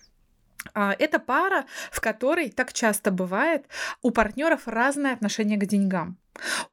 [0.73, 3.65] А, это пара, в которой так часто бывает,
[4.01, 6.17] у партнеров разное отношение к деньгам.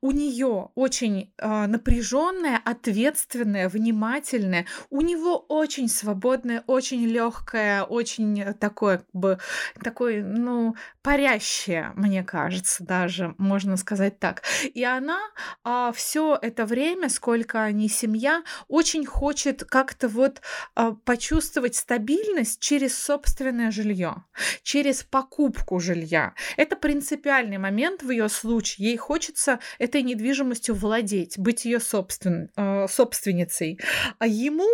[0.00, 4.66] У нее очень э, напряженная, ответственная, внимательная.
[4.90, 9.38] У него очень свободное, очень легкое, очень такое, как бы,
[9.82, 14.42] такое, ну, парящее, мне кажется, даже можно сказать так.
[14.74, 20.40] И она э, а, все это время, сколько они семья, очень хочет как-то вот
[20.76, 24.24] э, почувствовать стабильность через собственное жилье,
[24.62, 26.34] через покупку жилья.
[26.56, 28.88] Это принципиальный момент в ее случае.
[28.88, 29.47] Ей хочется
[29.78, 33.78] этой недвижимостью владеть, быть ее собствен, э, собственницей.
[34.18, 34.68] А ему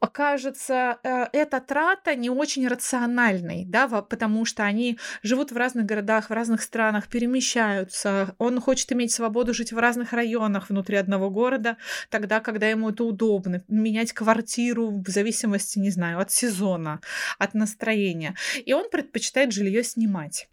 [0.00, 6.30] окажется э, эта трата не очень рациональной, да, потому что они живут в разных городах,
[6.30, 8.34] в разных странах, перемещаются.
[8.38, 11.76] Он хочет иметь свободу жить в разных районах внутри одного города,
[12.10, 17.00] тогда, когда ему это удобно, менять квартиру в зависимости, не знаю, от сезона,
[17.38, 18.34] от настроения.
[18.64, 20.48] И он предпочитает жилье снимать.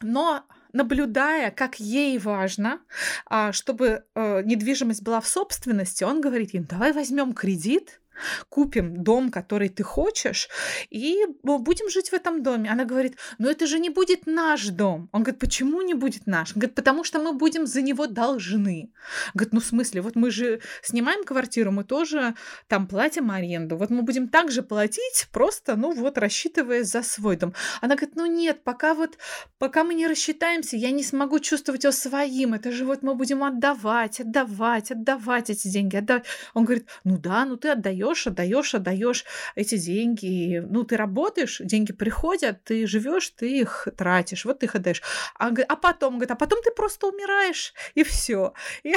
[0.00, 2.80] Но наблюдая, как ей важно,
[3.26, 8.01] а, чтобы э, недвижимость была в собственности, он говорит им, давай возьмем кредит,
[8.48, 10.48] купим дом, который ты хочешь,
[10.90, 12.70] и будем жить в этом доме.
[12.70, 15.08] Она говорит, но это же не будет наш дом.
[15.12, 16.50] Он говорит, почему не будет наш?
[16.54, 18.92] Он говорит, потому что мы будем за него должны.
[19.26, 22.34] Он говорит, ну в смысле, вот мы же снимаем квартиру, мы тоже
[22.68, 23.76] там платим аренду.
[23.76, 27.54] Вот мы будем также платить, просто, ну вот, рассчитывая за свой дом.
[27.80, 29.18] Она говорит, ну нет, пока вот,
[29.58, 32.54] пока мы не рассчитаемся, я не смогу чувствовать его своим.
[32.54, 35.96] Это же вот мы будем отдавать, отдавать, отдавать эти деньги.
[35.96, 36.24] Отдавать.
[36.54, 40.62] Он говорит, ну да, ну ты отдаешь отдаешь, отдаешь, отдаешь эти деньги.
[40.68, 45.02] Ну, ты работаешь, деньги приходят, ты живешь, ты их тратишь, вот ты их отдаешь.
[45.38, 48.52] А, а потом, говорит, а потом ты просто умираешь, и все.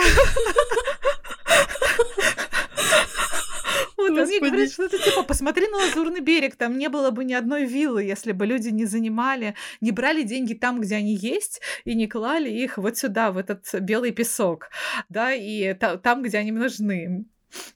[3.97, 7.33] Вот они говорят, что это типа, посмотри на Лазурный берег, там не было бы ни
[7.33, 11.95] одной виллы, если бы люди не занимали, не брали деньги там, где они есть, и
[11.95, 14.69] не клали их вот сюда, в этот белый песок,
[15.09, 17.25] да, и там, где они нужны.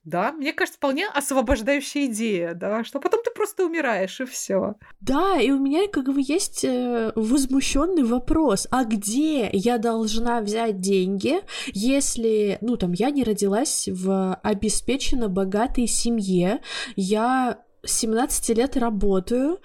[0.03, 4.75] Да, мне кажется, вполне освобождающая идея, да, что потом ты просто умираешь и все.
[5.01, 10.79] Да, и у меня как бы есть э, возмущенный вопрос, а где я должна взять
[10.79, 16.61] деньги, если, ну там, я не родилась в обеспеченно богатой семье,
[16.95, 19.59] я 17 лет работаю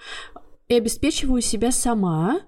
[0.67, 2.41] и обеспечиваю себя сама,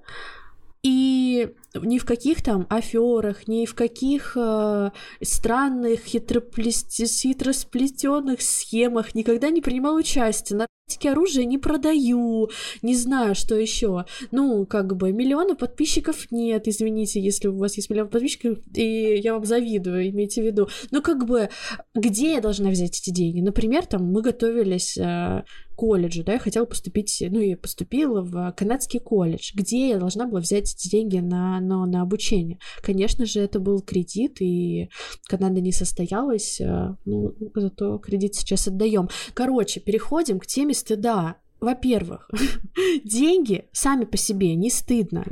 [0.83, 9.61] и ни в каких там аферах, ни в каких э, странных хитросплетенных схемах никогда не
[9.61, 10.67] принимал участие.
[11.05, 12.49] Оружие не продаю,
[12.81, 14.05] не знаю, что еще.
[14.31, 19.33] Ну, как бы, миллиона подписчиков нет, извините, если у вас есть миллион подписчиков, и я
[19.33, 20.69] вам завидую, имейте в виду.
[20.91, 21.49] Ну, как бы,
[21.93, 23.41] где я должна взять эти деньги?
[23.41, 25.43] Например, там, мы готовились э,
[25.75, 30.39] колледжу, да, я хотела поступить, ну и поступила в канадский колледж, где я должна была
[30.39, 32.59] взять эти деньги на, на, на обучение.
[32.81, 34.89] Конечно же, это был кредит, и
[35.27, 39.09] Канада не состоялась, э, ну, зато кредит сейчас отдаем.
[39.33, 41.35] Короче, переходим к теме стыда.
[41.59, 42.29] Во-первых,
[43.03, 45.25] деньги сами по себе не стыдно.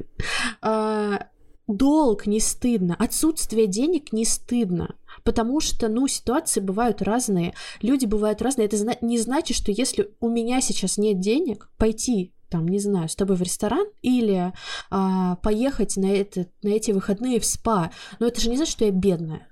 [0.61, 1.27] А,
[1.67, 8.41] долг не стыдно, отсутствие денег не стыдно потому что, ну, ситуации бывают разные, люди бывают
[8.41, 8.67] разные.
[8.67, 13.15] Это не значит, что если у меня сейчас нет денег, пойти там, не знаю, с
[13.15, 14.53] тобой в ресторан или
[14.89, 18.85] а, поехать на, это, на эти выходные в спа, но это же не значит, что
[18.85, 19.47] я бедная.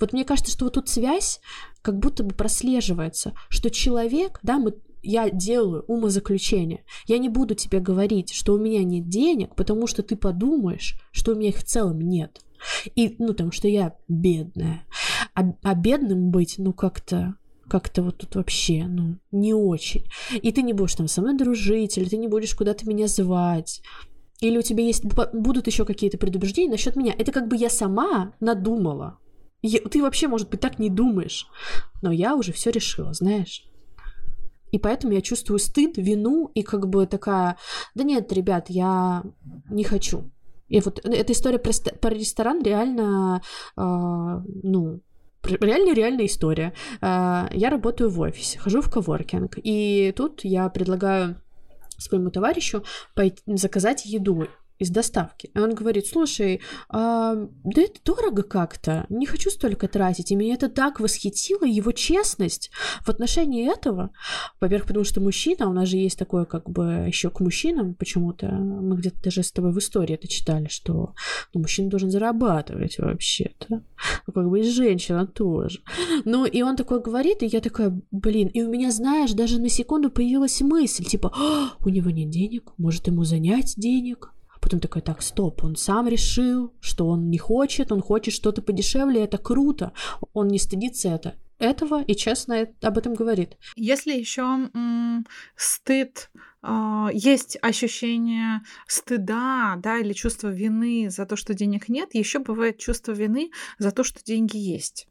[0.00, 1.40] Вот мне кажется, что вот тут связь
[1.82, 6.84] как будто бы прослеживается, что человек, да, мы я делаю умозаключение.
[7.06, 11.32] Я не буду тебе говорить, что у меня нет денег, потому что ты подумаешь, что
[11.32, 12.40] у меня их в целом нет.
[12.94, 14.84] И, ну, потому что я бедная.
[15.34, 17.34] А, а бедным быть, ну, как-то
[17.68, 20.04] как-то вот тут вообще, ну, не очень.
[20.32, 23.82] И ты не будешь там со мной дружить, или ты не будешь куда-то меня звать.
[24.40, 27.14] Или у тебя есть будут еще какие-то предубеждения насчет меня.
[27.16, 29.18] Это как бы я сама надумала.
[29.60, 31.48] Я, ты вообще, может быть, так не думаешь.
[32.00, 33.67] Но я уже все решила, знаешь.
[34.70, 37.56] И поэтому я чувствую стыд, вину и как бы такая,
[37.94, 39.22] да нет, ребят, я
[39.70, 40.30] не хочу.
[40.68, 43.40] И вот эта история про, про ресторан реально,
[43.76, 45.00] э, ну,
[45.42, 46.74] реально реальная история.
[47.00, 51.40] Э, я работаю в офисе, хожу в коворкинг, и тут я предлагаю
[51.98, 54.46] своему товарищу пойти, заказать еду
[54.78, 55.50] из доставки.
[55.54, 60.30] И он говорит, слушай, а, да это дорого как-то, не хочу столько тратить.
[60.30, 62.70] И меня это так восхитило, его честность
[63.02, 64.10] в отношении этого.
[64.60, 68.48] Во-первых, потому что мужчина, у нас же есть такое как бы еще к мужчинам почему-то,
[68.48, 71.14] мы где-то даже с тобой в истории это читали, что
[71.54, 73.82] ну, мужчина должен зарабатывать вообще-то.
[74.26, 75.80] Ну, как бы и женщина тоже.
[76.24, 79.68] Ну, и он такой говорит, и я такая, блин, и у меня, знаешь, даже на
[79.68, 81.32] секунду появилась мысль, типа,
[81.84, 84.32] у него нет денег, может ему занять денег?
[84.60, 89.24] Потом такой, так, стоп, он сам решил, что он не хочет, он хочет что-то подешевле,
[89.24, 89.92] это круто,
[90.32, 93.56] он не стыдится это этого и честно об этом говорит.
[93.76, 96.30] Если еще м- стыд
[96.62, 102.78] э, есть ощущение стыда, да, или чувство вины за то, что денег нет, еще бывает
[102.78, 105.08] чувство вины за то, что деньги есть.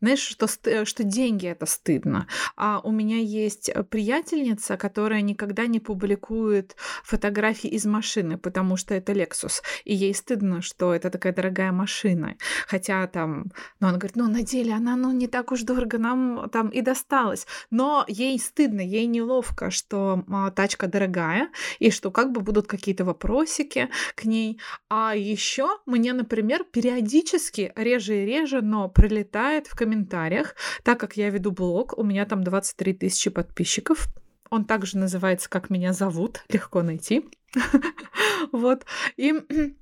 [0.00, 0.46] Знаешь, что,
[0.84, 2.26] что деньги это стыдно.
[2.56, 8.94] А у меня есть э, приятельница, которая никогда не публикует фотографии из машины, потому что
[8.94, 9.62] это Lexus.
[9.84, 12.36] И ей стыдно, что это такая дорогая машина.
[12.66, 16.48] Хотя там, ну, она говорит, ну, на деле она, ну, не так уж дорого нам
[16.50, 17.46] там и досталась.
[17.70, 23.04] Но ей стыдно, ей неловко, что а, тачка дорогая, и что как бы будут какие-то
[23.04, 24.60] вопросики к ней.
[24.88, 31.16] А еще мне, например, периодически, реже и реже, но прилетает прилетает в комментариях, так как
[31.16, 34.08] я веду блог, у меня там 23 тысячи подписчиков.
[34.50, 37.24] Он также называется «Как меня зовут», легко найти.
[38.52, 38.84] Вот.
[39.16, 39.34] И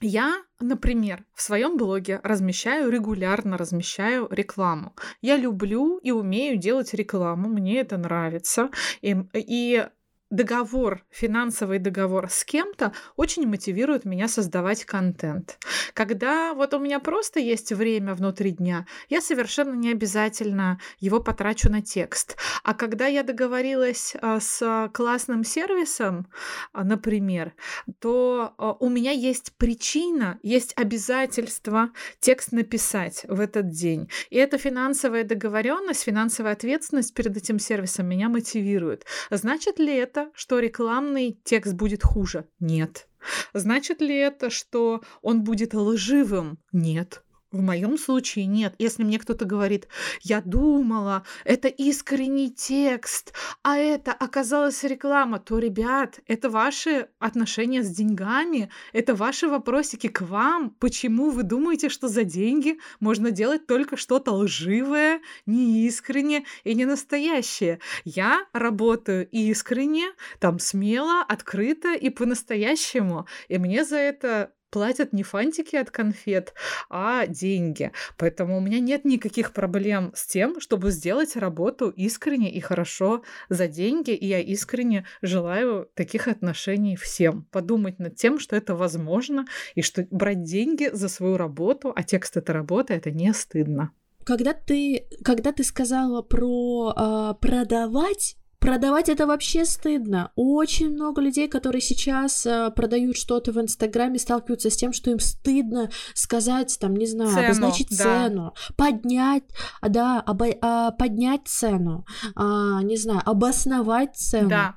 [0.00, 4.94] я, например, в своем блоге размещаю регулярно, размещаю рекламу.
[5.22, 8.70] Я люблю и умею делать рекламу, мне это нравится.
[9.02, 9.86] И, и
[10.32, 15.58] договор, финансовый договор с кем-то очень мотивирует меня создавать контент.
[15.92, 21.68] Когда вот у меня просто есть время внутри дня, я совершенно не обязательно его потрачу
[21.68, 22.36] на текст.
[22.64, 26.26] А когда я договорилась а, с классным сервисом,
[26.72, 27.52] а, например,
[27.98, 34.08] то а, у меня есть причина, есть обязательство текст написать в этот день.
[34.30, 39.04] И эта финансовая договоренность, финансовая ответственность перед этим сервисом меня мотивирует.
[39.30, 42.48] Значит ли это, что рекламный текст будет хуже?
[42.60, 43.08] Нет.
[43.54, 46.58] Значит ли это, что он будет лживым?
[46.72, 47.22] Нет.
[47.52, 48.74] В моем случае нет.
[48.78, 49.86] Если мне кто-то говорит,
[50.22, 57.90] я думала, это искренний текст, а это оказалась реклама, то, ребят, это ваши отношения с
[57.90, 60.70] деньгами, это ваши вопросики к вам.
[60.70, 67.80] Почему вы думаете, что за деньги можно делать только что-то лживое, неискренне и не настоящее?
[68.06, 70.06] Я работаю искренне,
[70.40, 73.26] там смело, открыто и по-настоящему.
[73.48, 76.54] И мне за это платят не фантики от конфет,
[76.88, 77.92] а деньги.
[78.16, 83.68] Поэтому у меня нет никаких проблем с тем, чтобы сделать работу искренне и хорошо за
[83.68, 84.10] деньги.
[84.10, 87.46] И я искренне желаю таких отношений всем.
[87.52, 89.44] Подумать над тем, что это возможно,
[89.74, 93.92] и что брать деньги за свою работу, а текст это работа, это не стыдно.
[94.24, 100.30] Когда ты, когда ты сказала про э, продавать продавать это вообще стыдно.
[100.36, 105.18] Очень много людей, которые сейчас э, продают что-то в Инстаграме, сталкиваются с тем, что им
[105.18, 107.96] стыдно сказать, там, не знаю, цену, обозначить да.
[107.96, 109.44] цену, поднять,
[109.82, 112.06] да, обо, а, поднять цену,
[112.36, 114.48] а, не знаю, обосновать цену.
[114.48, 114.76] Да.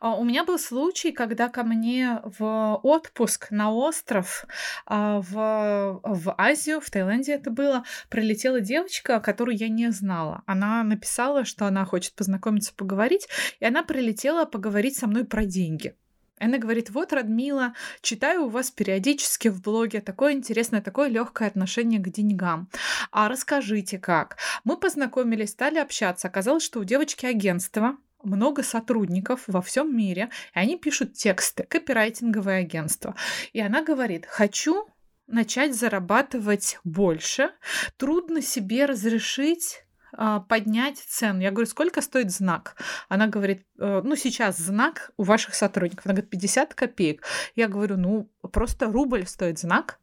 [0.00, 4.46] А, у меня был случай, когда ко мне в отпуск на остров
[4.86, 10.42] а, в, в Азию, в Таиланде это было, прилетела девочка, которую я не знала.
[10.46, 13.28] Она написала, что она хочет познакомиться, поговорить,
[13.60, 15.94] и она прилетела поговорить со мной про деньги.
[16.38, 22.00] Она говорит, вот, Радмила, читаю у вас периодически в блоге такое интересное, такое легкое отношение
[22.00, 22.68] к деньгам.
[23.12, 24.36] А расскажите, как?
[24.64, 26.26] Мы познакомились, стали общаться.
[26.26, 32.60] Оказалось, что у девочки агентство, много сотрудников во всем мире, и они пишут тексты, копирайтинговое
[32.60, 33.14] агентство.
[33.52, 34.86] И она говорит, хочу
[35.26, 37.50] начать зарабатывать больше,
[37.96, 39.84] трудно себе разрешить
[40.16, 41.40] а, поднять цену.
[41.40, 42.76] Я говорю, сколько стоит знак?
[43.08, 46.06] Она говорит, «Э, ну, сейчас знак у ваших сотрудников.
[46.06, 47.24] Она говорит, 50 копеек.
[47.56, 49.98] Я говорю, ну, просто рубль стоит знак.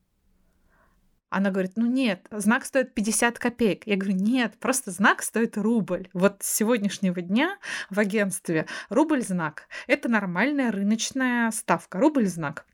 [1.32, 3.88] Она говорит, ну нет, знак стоит 50 копеек.
[3.88, 6.10] Я говорю, нет, просто знак стоит рубль.
[6.14, 7.58] Вот с сегодняшнего дня
[7.90, 9.68] в агентстве рубль-знак.
[9.88, 12.00] Это нормальная рыночная ставка.
[12.00, 12.66] Рубль-знак.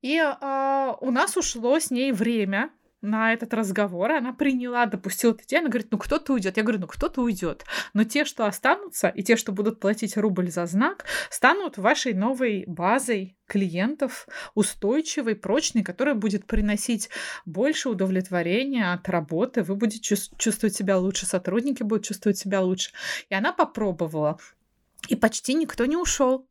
[0.00, 2.70] И э, у нас ушло с ней время
[3.02, 6.56] на этот разговор, она приняла, допустила эту идею, она говорит, ну кто-то уйдет.
[6.56, 7.64] Я говорю, ну кто-то уйдет.
[7.94, 12.64] Но те, что останутся, и те, что будут платить рубль за знак, станут вашей новой
[12.66, 17.08] базой клиентов, устойчивой, прочной, которая будет приносить
[17.46, 22.90] больше удовлетворения от работы, вы будете чувствовать себя лучше, сотрудники будут чувствовать себя лучше.
[23.28, 24.38] И она попробовала.
[25.08, 26.46] И почти никто не ушел.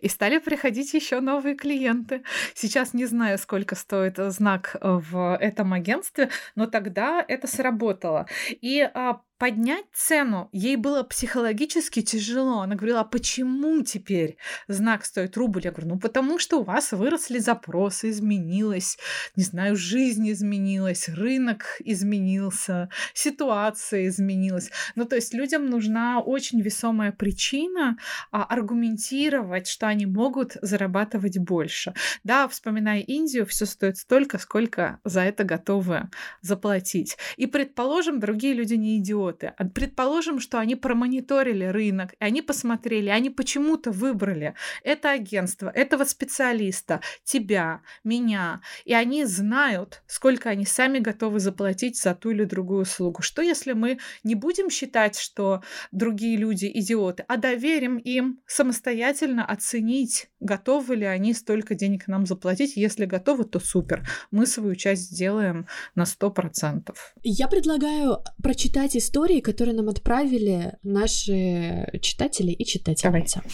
[0.00, 2.22] И стали приходить еще новые клиенты.
[2.54, 8.26] Сейчас не знаю, сколько стоит знак в этом агентстве, но тогда это сработало.
[8.60, 12.60] И а, поднять цену ей было психологически тяжело.
[12.60, 14.36] Она говорила, а почему теперь
[14.68, 15.62] знак стоит рубль?
[15.64, 18.98] Я говорю, ну потому что у вас выросли запросы, изменилось,
[19.36, 24.70] не знаю, жизнь изменилась, рынок изменился, ситуация изменилась.
[24.94, 27.96] Ну то есть людям нужна очень весомая причина
[28.30, 31.94] а, аргументировать, что они могут зарабатывать больше.
[32.24, 36.10] Да, вспоминая Индию, все стоит столько, сколько за это готовы
[36.42, 37.16] заплатить.
[37.38, 39.52] И предположим, другие люди не идиоты идиоты.
[39.56, 44.54] А предположим, что они промониторили рынок, и они посмотрели, они почему-то выбрали
[44.84, 52.14] это агентство, этого специалиста, тебя, меня, и они знают, сколько они сами готовы заплатить за
[52.14, 53.22] ту или другую услугу.
[53.22, 55.62] Что если мы не будем считать, что
[55.92, 62.76] другие люди идиоты, а доверим им самостоятельно оценить, готовы ли они столько денег нам заплатить?
[62.76, 64.06] Если готовы, то супер.
[64.30, 66.94] Мы свою часть сделаем на 100%.
[67.22, 73.42] Я предлагаю прочитать историю истории, которые нам отправили наши читатели и читательницы.
[73.42, 73.52] Давай.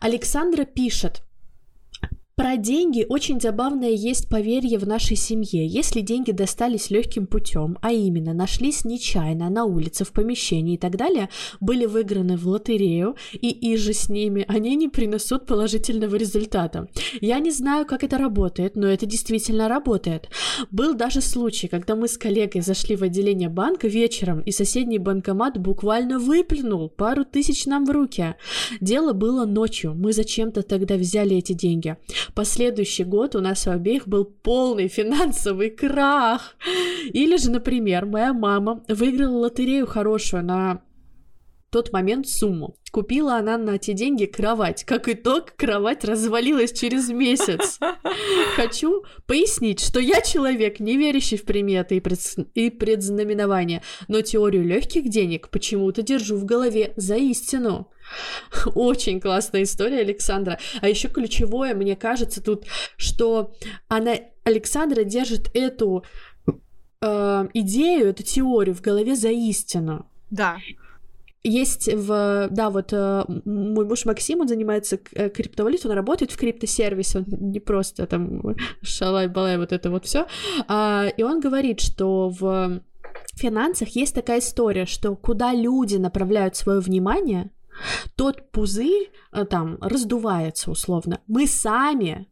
[0.00, 1.22] Александра пишет.
[2.40, 5.66] Про деньги очень забавное есть поверье в нашей семье.
[5.66, 10.96] Если деньги достались легким путем, а именно нашлись нечаянно на улице, в помещении и так
[10.96, 11.28] далее,
[11.60, 16.88] были выиграны в лотерею и иже с ними, они не принесут положительного результата.
[17.20, 20.30] Я не знаю, как это работает, но это действительно работает.
[20.70, 25.58] Был даже случай, когда мы с коллегой зашли в отделение банка вечером, и соседний банкомат
[25.58, 28.34] буквально выплюнул пару тысяч нам в руки.
[28.80, 31.98] Дело было ночью, мы зачем-то тогда взяли эти деньги.
[32.34, 36.56] Последующий год у нас у обеих был полный финансовый крах.
[37.12, 40.82] Или же, например, моя мама выиграла лотерею хорошую на
[41.70, 42.76] тот момент сумму.
[42.90, 44.84] Купила она на эти деньги кровать.
[44.84, 47.78] Как итог, кровать развалилась через месяц.
[48.56, 52.18] Хочу пояснить, что я человек, не верящий в приметы и, пред...
[52.54, 57.88] и предзнаменования, но теорию легких денег почему-то держу в голове за истину.
[58.74, 60.58] Очень классная история Александра.
[60.80, 62.64] А еще ключевое, мне кажется, тут,
[62.96, 63.52] что
[63.86, 66.04] она, Александра держит эту
[67.00, 70.06] э, идею, эту теорию в голове за истину.
[70.30, 70.58] Да.
[71.42, 72.48] Есть в...
[72.50, 77.24] Да, вот э, мой муж Максим, он занимается э, криптовалютой, он работает в криптосервисе, он
[77.28, 78.42] не просто там
[78.82, 80.26] шалай-балай, вот это вот все.
[80.68, 82.82] А, и он говорит, что в
[83.34, 87.50] финансах есть такая история, что куда люди направляют свое внимание,
[88.16, 91.20] тот пузырь э, там раздувается условно.
[91.26, 92.28] Мы сами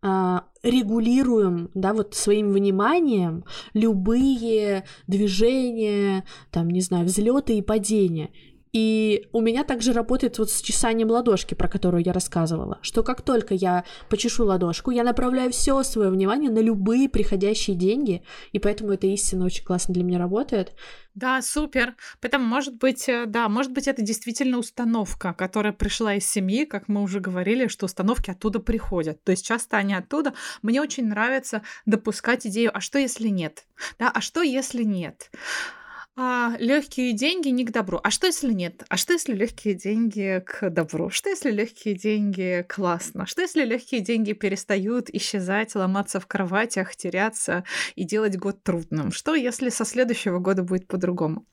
[0.00, 3.44] а, регулируем, да, вот своим вниманием
[3.74, 8.30] любые движения, там, не знаю, взлеты и падения.
[8.72, 13.20] И у меня также работает вот с чесанием ладошки, про которую я рассказывала, что как
[13.20, 18.92] только я почешу ладошку, я направляю все свое внимание на любые приходящие деньги, и поэтому
[18.92, 20.72] это истинно очень классно для меня работает.
[21.14, 21.96] Да, супер.
[22.22, 26.88] Поэтому, может быть, э, да, может быть, это действительно установка, которая пришла из семьи, как
[26.88, 29.22] мы уже говорили, что установки оттуда приходят.
[29.22, 30.32] То есть часто они оттуда.
[30.62, 33.66] Мне очень нравится допускать идею, а что если нет?
[33.98, 35.30] Да, а что если нет?
[36.14, 37.98] А, легкие деньги не к добру.
[38.02, 38.84] А что если нет?
[38.90, 41.08] А что если легкие деньги к добру?
[41.08, 43.24] Что если легкие деньги классно?
[43.26, 49.10] Что если легкие деньги перестают исчезать, ломаться в кроватях, теряться и делать год трудным?
[49.10, 51.46] Что если со следующего года будет по-другому?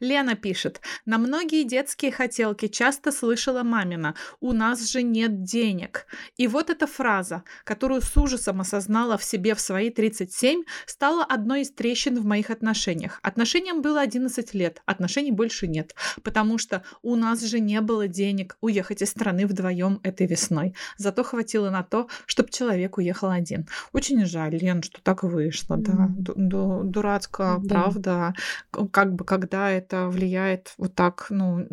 [0.00, 6.06] Лена пишет, на многие детские хотелки часто слышала мамина, у нас же нет денег.
[6.36, 11.62] И вот эта фраза, которую с ужасом осознала в себе в свои 37, стала одной
[11.62, 13.18] из трещин в моих отношениях.
[13.22, 18.56] Отношениям было 11 лет, отношений больше нет, потому что у нас же не было денег
[18.60, 20.74] уехать из страны вдвоем этой весной.
[20.98, 23.68] Зато хватило на то, чтобы человек уехал один.
[23.92, 26.08] Очень жаль, Лен, что так вышло, да.
[26.16, 28.34] Дурацкая правда,
[28.70, 31.66] как бы когда когда это влияет вот так, ну,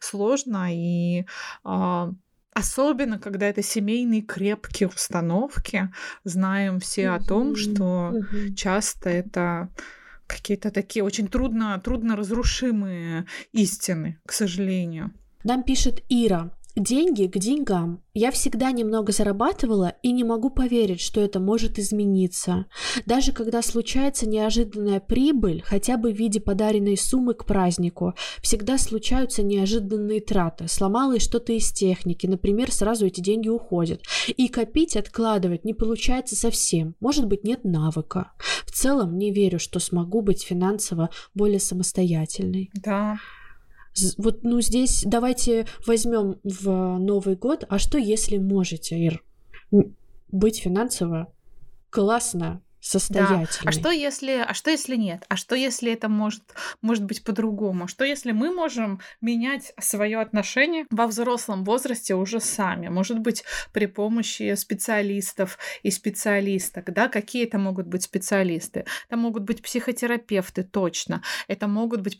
[0.00, 1.24] сложно и
[1.64, 2.10] а,
[2.54, 5.90] Особенно, когда это семейные крепкие установки,
[6.24, 8.12] знаем все о том, что
[8.54, 9.70] часто это
[10.26, 15.12] какие-то такие очень трудно, трудно разрушимые истины, к сожалению.
[15.44, 16.50] Нам пишет Ира.
[16.76, 18.02] Деньги к деньгам.
[18.14, 22.64] Я всегда немного зарабатывала и не могу поверить, что это может измениться.
[23.04, 29.42] Даже когда случается неожиданная прибыль, хотя бы в виде подаренной суммы к празднику, всегда случаются
[29.42, 30.66] неожиданные траты.
[30.66, 34.02] Сломалось что-то из техники, например, сразу эти деньги уходят.
[34.28, 36.94] И копить, откладывать не получается совсем.
[37.00, 38.32] Может быть, нет навыка.
[38.64, 42.70] В целом, не верю, что смогу быть финансово более самостоятельной.
[42.74, 43.18] Да.
[44.16, 49.22] Вот, ну, здесь давайте возьмем в Новый год, а что если можете, Ир,
[50.30, 51.32] быть финансово
[51.90, 53.46] классно, состоятельной.
[53.46, 53.68] Да.
[53.68, 55.24] А что если, а что если нет?
[55.28, 56.42] А что если это может,
[56.82, 57.86] может быть по-другому?
[57.86, 62.88] Что если мы можем менять свое отношение во взрослом возрасте уже сами?
[62.88, 67.08] Может быть при помощи специалистов и специалисток, да?
[67.08, 68.84] Какие это могут быть специалисты?
[69.08, 71.22] Это могут быть психотерапевты, точно.
[71.46, 72.18] Это могут быть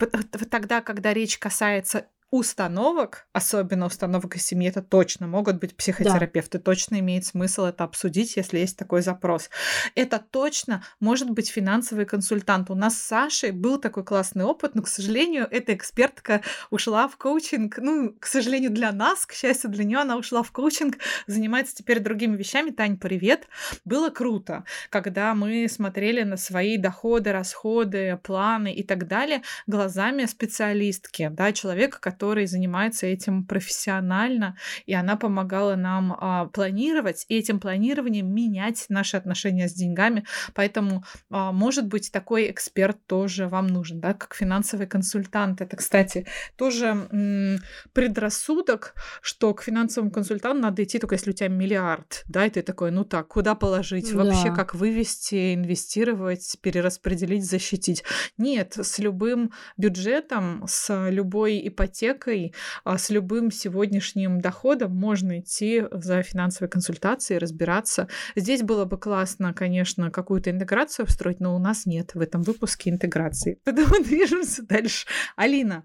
[0.49, 6.65] тогда, когда речь касается установок, особенно установок из семьи, это точно могут быть психотерапевты, да.
[6.65, 9.51] точно имеет смысл это обсудить, если есть такой запрос.
[9.95, 12.71] Это точно может быть финансовый консультант.
[12.71, 17.19] У нас с Сашей был такой классный опыт, но, к сожалению, эта экспертка ушла в
[17.19, 17.77] коучинг.
[17.77, 22.01] Ну, к сожалению, для нас, к счастью, для нее она ушла в коучинг, занимается теперь
[22.01, 22.71] другими вещами.
[22.71, 23.47] Тань, привет.
[23.85, 31.29] Было круто, когда мы смотрели на свои доходы, расходы, планы и так далее глазами специалистки,
[31.31, 34.57] да, человека, который который занимается этим профессионально,
[34.87, 40.25] и она помогала нам а, планировать, и этим планированием менять наши отношения с деньгами.
[40.55, 45.61] Поэтому, а, может быть, такой эксперт тоже вам нужен, да, как финансовый консультант.
[45.63, 47.59] Это, кстати, тоже м-
[47.93, 52.63] предрассудок, что к финансовому консультанту надо идти только если у тебя миллиард, да, и ты
[52.63, 54.55] такой, ну так, куда положить, вообще да.
[54.55, 58.05] как вывести, инвестировать, перераспределить, защитить.
[58.39, 62.55] Нет, с любым бюджетом, с любой ипотекой ипотекой,
[62.85, 68.09] а, с любым сегодняшним доходом можно идти за финансовой консультацией, разбираться.
[68.37, 72.91] Здесь было бы классно, конечно, какую-то интеграцию встроить, но у нас нет в этом выпуске
[72.91, 73.59] интеграции.
[73.65, 75.07] Поэтому движемся дальше.
[75.37, 75.85] Алина,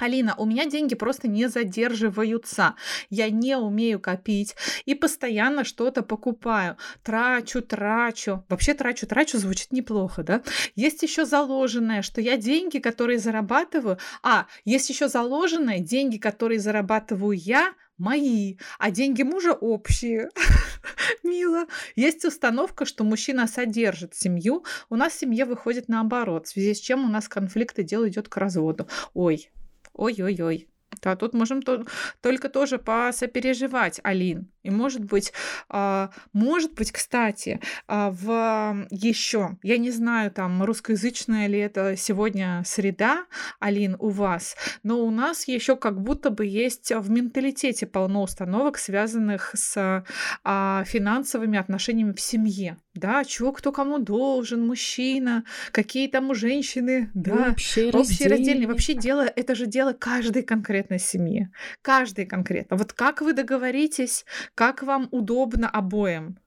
[0.00, 2.74] Алина, у меня деньги просто не задерживаются.
[3.10, 6.76] Я не умею копить и постоянно что-то покупаю.
[7.02, 8.44] Трачу, трачу.
[8.48, 10.42] Вообще трачу, трачу звучит неплохо, да?
[10.74, 13.98] Есть еще заложенное, что я деньги, которые зарабатываю...
[14.22, 20.30] А, есть еще заложенное, деньги, которые зарабатываю я, мои, а деньги мужа общие.
[21.22, 21.66] Мило.
[21.94, 24.64] Есть установка, что мужчина содержит семью.
[24.88, 28.28] У нас семья выходит наоборот, в связи с чем у нас конфликт и дело идет
[28.28, 28.88] к разводу.
[29.12, 29.50] Ой,
[29.92, 30.68] Ой-ой-ой.
[31.02, 31.84] Да, тут можем то,
[32.20, 34.50] только тоже посопереживать, Алин.
[34.62, 35.32] И может быть,
[35.68, 42.62] а, может быть, кстати, а, в еще, я не знаю, там русскоязычная ли это сегодня
[42.66, 43.24] среда,
[43.58, 48.78] Алин, у вас, но у нас еще как будто бы есть в менталитете полно установок,
[48.78, 50.04] связанных с
[50.44, 52.76] а, финансовыми отношениями в семье.
[52.94, 58.66] Да, чего кто кому должен, мужчина, какие там у женщины, да, общие, общие раздельные.
[58.66, 61.50] Вообще дело, это же дело каждой конкретной семьи,
[61.82, 62.76] каждой конкретно.
[62.76, 64.24] Вот как вы договоритесь,
[64.54, 66.38] как вам удобно обоим,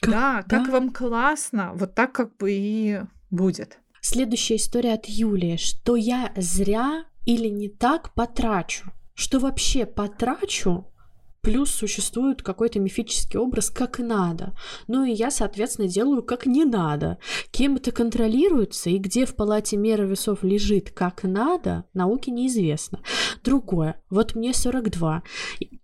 [0.00, 3.00] как, да, да, как вам классно, вот так как бы и
[3.30, 3.78] будет.
[4.00, 8.92] Следующая история от Юлии, что я зря или не так потрачу?
[9.14, 10.91] Что вообще потрачу,
[11.42, 14.54] Плюс существует какой-то мифический образ как надо.
[14.86, 17.18] Ну и я, соответственно, делаю как не надо.
[17.50, 23.00] Кем это контролируется и где в палате меры весов лежит как надо, науке неизвестно.
[23.42, 24.00] Другое.
[24.08, 25.24] Вот мне 42.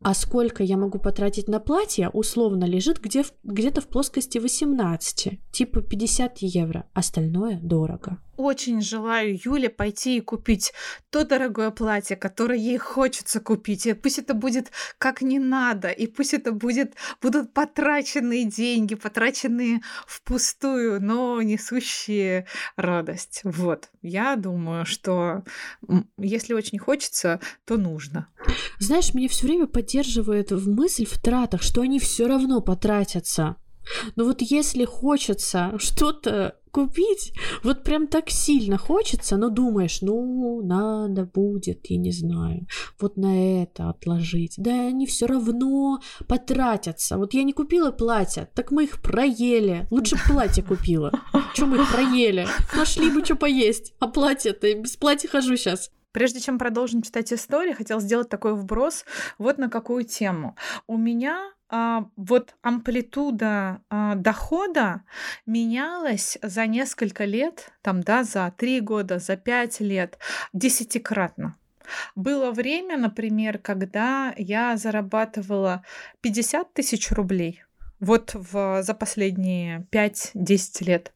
[0.01, 5.41] А сколько я могу потратить на платье, условно лежит где, где-то в плоскости 18.
[5.51, 6.89] Типа 50 евро.
[6.95, 10.73] Остальное дорого очень желаю Юле пойти и купить
[11.11, 13.85] то дорогое платье, которое ей хочется купить.
[13.87, 19.81] И пусть это будет как не надо, и пусть это будет, будут потраченные деньги, потраченные
[20.07, 22.47] впустую, но несущие
[22.77, 23.41] радость.
[23.45, 23.91] Вот.
[24.03, 25.45] Я думаю, что
[26.19, 28.29] если очень хочется, то нужно.
[28.79, 33.57] Знаешь, меня все время поддерживает мысль в тратах, что они все равно потратятся.
[34.17, 37.33] Но вот если хочется что-то купить,
[37.65, 42.67] вот прям так сильно хочется, но думаешь, ну, надо будет, я не знаю,
[43.01, 44.55] вот на это отложить.
[44.59, 45.99] Да они все равно
[46.29, 47.19] потратятся.
[47.19, 49.89] Вот я не купила платье, так мы их проели.
[49.91, 51.11] Лучше платье купила.
[51.55, 52.47] Чем мы их проели?
[52.77, 53.95] Нашли бы что поесть.
[53.99, 55.91] А платье-то без платья хожу сейчас.
[56.13, 59.05] Прежде чем продолжим читать историю, хотел сделать такой вброс
[59.39, 60.57] вот на какую тему.
[60.87, 65.03] У меня вот амплитуда а, дохода
[65.45, 70.19] менялась за несколько лет, там, да, за три года, за пять лет,
[70.53, 71.57] десятикратно.
[72.15, 75.85] Было время, например, когда я зарабатывала
[76.21, 77.63] 50 тысяч рублей,
[78.01, 81.13] вот в, за последние 5-10 лет.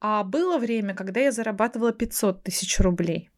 [0.00, 3.30] А было время, когда я зарабатывала 500 тысяч рублей.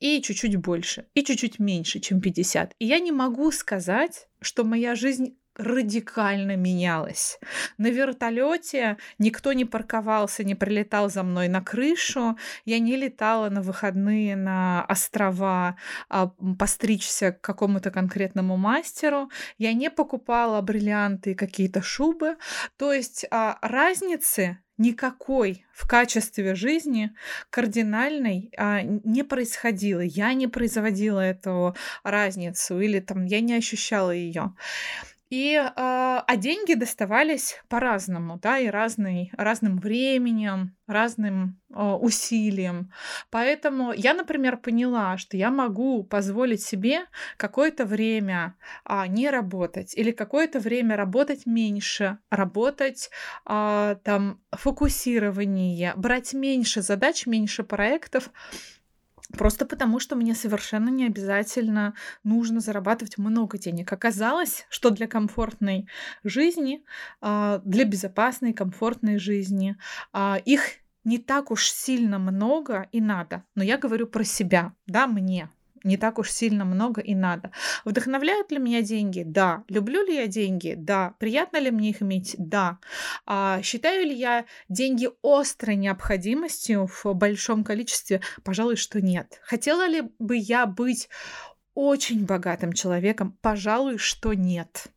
[0.00, 2.74] И чуть-чуть больше, и чуть-чуть меньше, чем 50.
[2.78, 7.38] И я не могу сказать, что моя жизнь радикально менялась.
[7.78, 12.36] На вертолете никто не парковался, не прилетал за мной на крышу.
[12.64, 15.76] Я не летала на выходные на острова
[16.08, 16.28] а,
[16.58, 19.30] постричься к какому-то конкретному мастеру.
[19.58, 22.36] Я не покупала бриллианты и какие-то шубы.
[22.76, 27.14] То есть а, разницы никакой в качестве жизни
[27.50, 30.00] кардинальной а, не происходило.
[30.00, 34.54] Я не производила эту разницу или там я не ощущала ее.
[35.28, 42.92] И, э, а деньги доставались по-разному, да, и разный, разным временем, разным э, усилием.
[43.30, 47.06] Поэтому я, например, поняла, что я могу позволить себе
[47.38, 48.54] какое-то время
[48.88, 53.10] э, не работать или какое-то время работать меньше, работать
[53.46, 58.30] э, там фокусирование, брать меньше задач, меньше проектов,
[59.32, 63.92] Просто потому, что мне совершенно не обязательно нужно зарабатывать много денег.
[63.92, 65.88] Оказалось, что для комфортной
[66.22, 66.84] жизни,
[67.20, 69.76] а, для безопасной, комфортной жизни
[70.12, 70.62] а, их
[71.04, 73.44] не так уж сильно много и надо.
[73.54, 75.50] Но я говорю про себя, да, мне
[75.86, 77.52] не так уж сильно много и надо.
[77.84, 79.22] Вдохновляют ли меня деньги?
[79.24, 79.64] Да.
[79.68, 80.74] Люблю ли я деньги?
[80.76, 81.14] Да.
[81.18, 82.34] Приятно ли мне их иметь?
[82.38, 82.78] Да.
[83.24, 88.20] А, считаю ли я деньги острой необходимостью в большом количестве?
[88.44, 89.40] Пожалуй, что нет.
[89.42, 91.08] Хотела ли бы я быть
[91.74, 93.38] очень богатым человеком?
[93.40, 94.88] Пожалуй, что нет.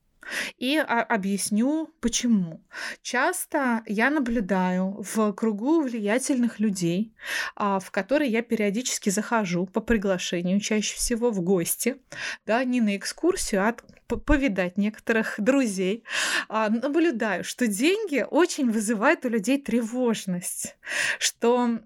[0.57, 2.63] И объясню почему.
[3.01, 7.13] Часто я наблюдаю в кругу влиятельных людей,
[7.55, 11.97] а, в которые я периодически захожу по приглашению, чаще всего в гости,
[12.45, 13.75] да, не на экскурсию, а
[14.17, 16.03] повидать некоторых друзей,
[16.47, 20.77] а, наблюдаю, что деньги очень вызывают у людей тревожность,
[21.19, 21.80] что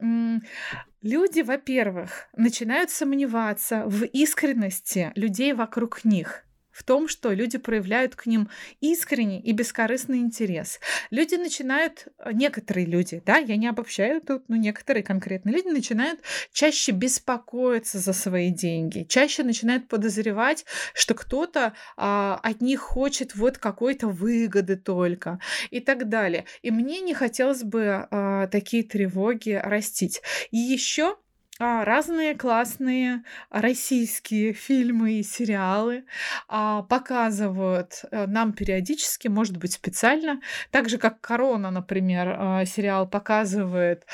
[1.01, 8.25] люди, во-первых, начинают сомневаться в искренности людей вокруг них в том, что люди проявляют к
[8.25, 8.49] ним
[8.81, 10.79] искренний и бескорыстный интерес.
[11.11, 16.19] Люди начинают, э, некоторые люди, да, я не обобщаю тут, но некоторые конкретные люди начинают
[16.51, 23.57] чаще беспокоиться за свои деньги, чаще начинают подозревать, что кто-то а, от них хочет вот
[23.57, 26.45] какой-то выгоды только и так далее.
[26.61, 30.21] И мне не хотелось бы а, такие тревоги растить.
[30.51, 31.17] И еще
[31.59, 36.03] а, разные классные российские фильмы и сериалы
[36.47, 40.41] а, показывают э, нам периодически, может быть, специально,
[40.71, 44.07] так же как Корона, например, а, сериал показывает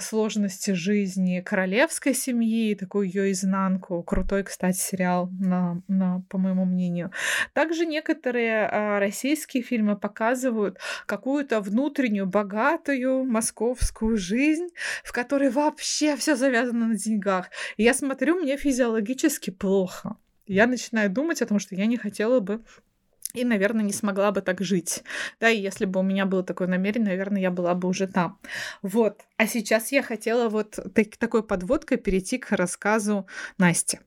[0.00, 4.02] сложности жизни королевской семьи, такую ее изнанку.
[4.02, 7.10] Крутой, кстати, сериал, на, на, по моему мнению.
[7.54, 14.68] Также некоторые российские фильмы показывают какую-то внутреннюю богатую московскую жизнь,
[15.02, 17.50] в которой вообще все завязано на деньгах.
[17.76, 20.16] И я смотрю, мне физиологически плохо.
[20.46, 22.62] Я начинаю думать о том, что я не хотела бы
[23.34, 25.02] и, наверное, не смогла бы так жить.
[25.40, 28.38] Да, и если бы у меня было такое намерение, наверное, я была бы уже там.
[28.80, 29.22] Вот.
[29.36, 33.26] А сейчас я хотела вот так, такой подводкой перейти к рассказу
[33.58, 33.98] Насти.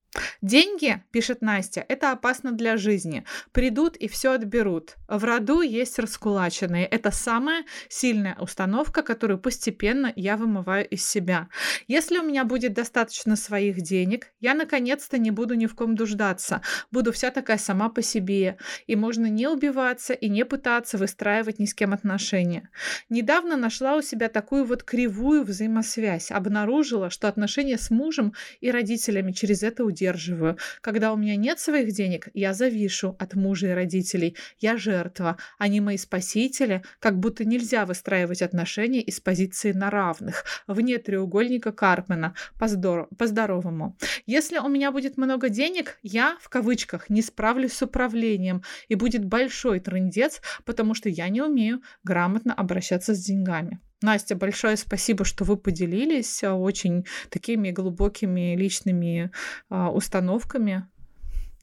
[0.41, 3.23] Деньги, пишет Настя, это опасно для жизни.
[3.51, 4.95] Придут и все отберут.
[5.07, 6.85] В роду есть раскулаченные.
[6.85, 11.49] Это самая сильная установка, которую постепенно я вымываю из себя.
[11.87, 16.61] Если у меня будет достаточно своих денег, я наконец-то не буду ни в ком дуждаться.
[16.91, 18.57] Буду вся такая сама по себе.
[18.85, 22.69] И можно не убиваться и не пытаться выстраивать ни с кем отношения.
[23.09, 26.31] Недавно нашла у себя такую вот кривую взаимосвязь.
[26.31, 30.57] Обнаружила, что отношения с мужем и родителями через это удерживают удерживаю.
[30.81, 34.35] Когда у меня нет своих денег, я завишу от мужа и родителей.
[34.59, 35.37] Я жертва.
[35.57, 36.83] Они мои спасители.
[36.99, 43.97] Как будто нельзя выстраивать отношения из позиции на равных, вне треугольника Карпмена, по-здоровому.
[44.25, 49.25] Если у меня будет много денег, я, в кавычках, не справлюсь с управлением, и будет
[49.25, 53.79] большой трындец, потому что я не умею грамотно обращаться с деньгами.
[54.01, 59.31] Настя, большое спасибо, что вы поделились а, очень такими глубокими личными
[59.69, 60.87] а, установками.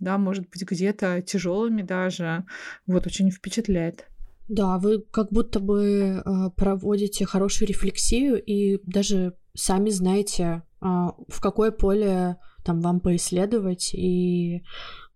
[0.00, 2.44] Да, может быть, где-то тяжелыми даже.
[2.86, 4.08] Вот, очень впечатляет.
[4.48, 11.40] Да, вы как будто бы э, проводите хорошую рефлексию и даже сами знаете, э, в
[11.40, 14.62] какое поле там вам поисследовать и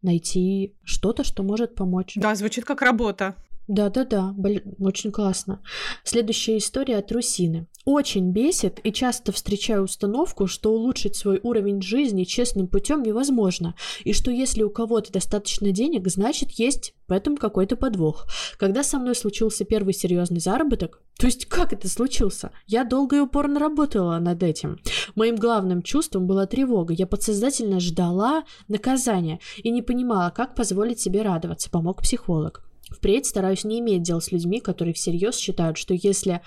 [0.01, 2.15] найти что-то, что может помочь.
[2.17, 3.35] Да, звучит как работа.
[3.69, 4.35] Да-да-да,
[4.79, 5.61] очень классно.
[6.03, 7.67] Следующая история от Русины.
[7.85, 14.15] Очень бесит и часто встречаю установку, что улучшить свой уровень жизни честным путем невозможно, и
[14.15, 18.27] что если у кого-то достаточно денег, значит есть в этом какой-то подвох.
[18.59, 22.53] Когда со мной случился первый серьезный заработок, то есть как это случился?
[22.67, 24.79] Я долго и упорно работала над этим.
[25.15, 26.95] Моим главным чувством была тревога.
[26.95, 31.71] Я подсознательно ждала наказания и не понимала, как позволить себе радоваться.
[31.71, 32.68] Помог психолог.
[32.91, 36.41] Впредь стараюсь не иметь дел с людьми, которые всерьез считают, что если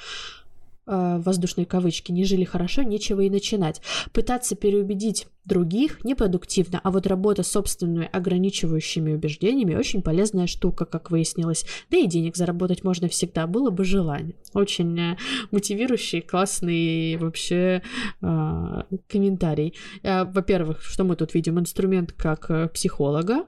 [0.88, 3.82] э, воздушные кавычки не жили хорошо, нечего и начинать.
[4.12, 11.12] Пытаться переубедить других непродуктивно, а вот работа с собственными ограничивающими убеждениями очень полезная штука, как
[11.12, 11.66] выяснилось.
[11.90, 14.36] Да и денег заработать можно всегда, было бы желание.
[14.54, 15.18] Очень э,
[15.52, 17.82] мотивирующий, классный вообще
[18.22, 19.76] э, комментарий.
[20.04, 21.60] Э, во-первых, что мы тут видим?
[21.60, 23.46] Инструмент как э, психолога,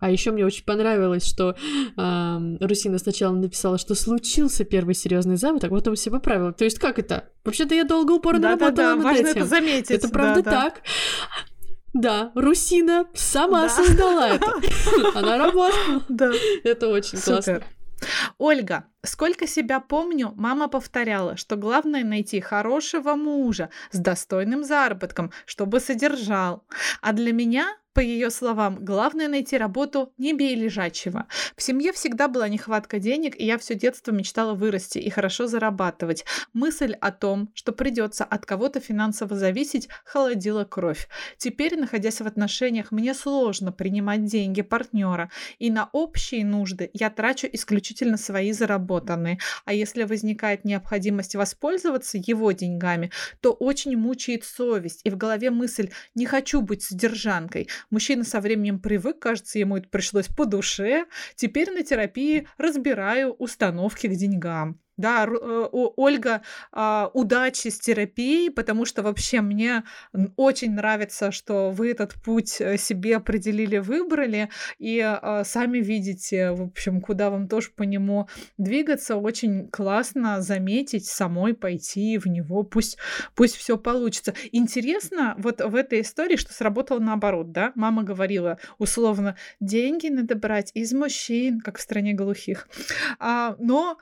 [0.00, 1.56] а еще мне очень понравилось, что
[1.96, 6.52] э, Русина сначала написала, что случился первый серьезный заработок, а потом все поправила.
[6.52, 7.30] То есть как это?
[7.44, 8.94] Вообще-то я долго упорно да, работала да, да.
[8.96, 9.40] над Важно этим.
[9.40, 9.90] это заметить.
[9.90, 10.82] Это правда да, так.
[11.94, 13.68] Да, Русина сама да.
[13.68, 14.52] создала это.
[15.14, 16.04] Она работала.
[16.08, 16.32] Да.
[16.64, 17.42] Это очень Супер.
[17.42, 17.62] классно.
[18.38, 25.80] Ольга, сколько себя помню, мама повторяла, что главное найти хорошего мужа с достойным заработком, чтобы
[25.80, 26.64] содержал.
[27.00, 31.26] А для меня по ее словам, главное найти работу не бей лежачего.
[31.56, 36.24] В семье всегда была нехватка денег, и я все детство мечтала вырасти и хорошо зарабатывать.
[36.52, 41.08] Мысль о том, что придется от кого-то финансово зависеть, холодила кровь.
[41.38, 45.28] Теперь, находясь в отношениях, мне сложно принимать деньги партнера,
[45.58, 49.40] и на общие нужды я трачу исключительно свои заработанные.
[49.64, 55.90] А если возникает необходимость воспользоваться его деньгами, то очень мучает совесть, и в голове мысль
[56.14, 57.66] «не хочу быть содержанкой».
[57.90, 61.06] Мужчина со временем привык, кажется, ему это пришлось по душе.
[61.34, 64.80] Теперь на терапии разбираю установки к деньгам.
[64.98, 66.42] Да, э, Ольга,
[66.72, 69.84] а, удачи с терапией, потому что вообще мне
[70.36, 76.62] очень нравится, что вы этот путь э, себе определили, выбрали, и а, сами видите, в
[76.62, 79.16] общем, куда вам тоже по нему двигаться.
[79.16, 82.98] Очень классно заметить, самой пойти в него, пусть,
[83.36, 84.34] пусть все получится.
[84.50, 87.70] Интересно вот в этой истории, что сработало наоборот, да?
[87.76, 92.68] Мама говорила условно, деньги надо брать из мужчин, как в стране глухих.
[93.20, 93.98] А, но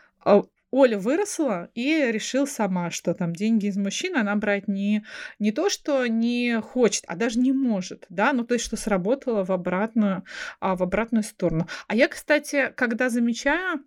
[0.77, 5.07] Оля выросла и решил сама, что там деньги из мужчин она брать не,
[5.39, 9.43] не то, что не хочет, а даже не может, да, ну то есть, что сработало
[9.43, 10.25] в обратную,
[10.61, 11.67] а, в обратную сторону.
[11.89, 13.85] А я, кстати, когда замечаю,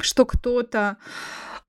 [0.00, 0.98] что кто-то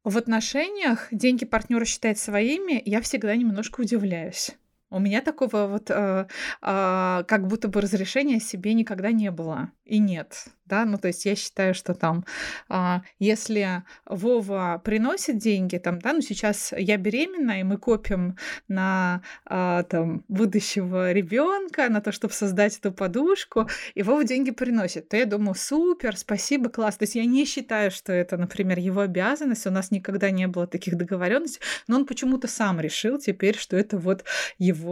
[0.04, 4.52] в отношениях деньги партнера считает своими, я всегда немножко удивляюсь.
[4.94, 6.28] У меня такого вот э,
[6.62, 11.26] э, как будто бы разрешения себе никогда не было и нет да, ну то есть
[11.26, 12.26] я считаю, что там,
[12.70, 18.38] а, если Вова приносит деньги, там, да, ну сейчас я беременна, и мы копим
[18.68, 25.10] на а, там будущего ребенка, на то, чтобы создать эту подушку, и Вова деньги приносит,
[25.10, 26.98] то я думаю, супер, спасибо, класс.
[26.98, 30.66] То есть я не считаю, что это, например, его обязанность, у нас никогда не было
[30.66, 34.24] таких договоренностей, но он почему-то сам решил теперь, что это вот
[34.58, 34.83] его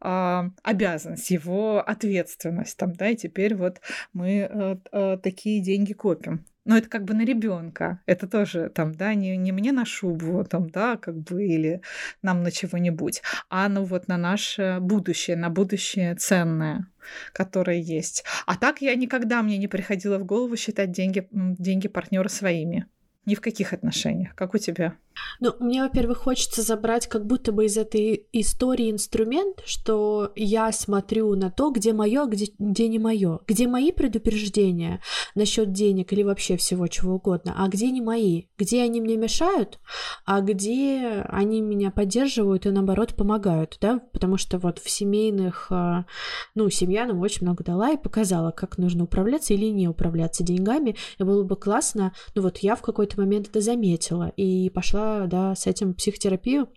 [0.00, 3.80] а, обязанность, его ответственность, там, да, и теперь вот
[4.12, 4.48] мы
[4.92, 6.44] а, такие деньги копим.
[6.64, 8.00] но это как бы на ребенка.
[8.06, 11.82] Это тоже там, да, не, не мне на шубу, там, да, как бы, или
[12.22, 16.86] нам на чего-нибудь, а ну вот на наше будущее, на будущее ценное,
[17.32, 18.24] которое есть.
[18.46, 22.86] А так я никогда мне не приходило в голову считать деньги, деньги партнера своими.
[23.26, 24.34] Ни в каких отношениях.
[24.34, 24.96] Как у тебя?
[25.40, 31.34] Ну, мне, во-первых, хочется забрать как будто бы из этой истории инструмент, что я смотрю
[31.34, 35.00] на то, где мое, где, где не мое, где мои предупреждения
[35.34, 39.78] насчет денег или вообще всего чего угодно, а где не мои, где они мне мешают,
[40.24, 46.06] а где они меня поддерживают и наоборот помогают, да, потому что вот в семейных, а,
[46.54, 50.96] ну, семья нам очень много дала и показала, как нужно управляться или не управляться деньгами,
[51.18, 55.54] и было бы классно, ну вот я в какой-то момент это заметила и пошла да,
[55.54, 56.68] с этим психотерапию,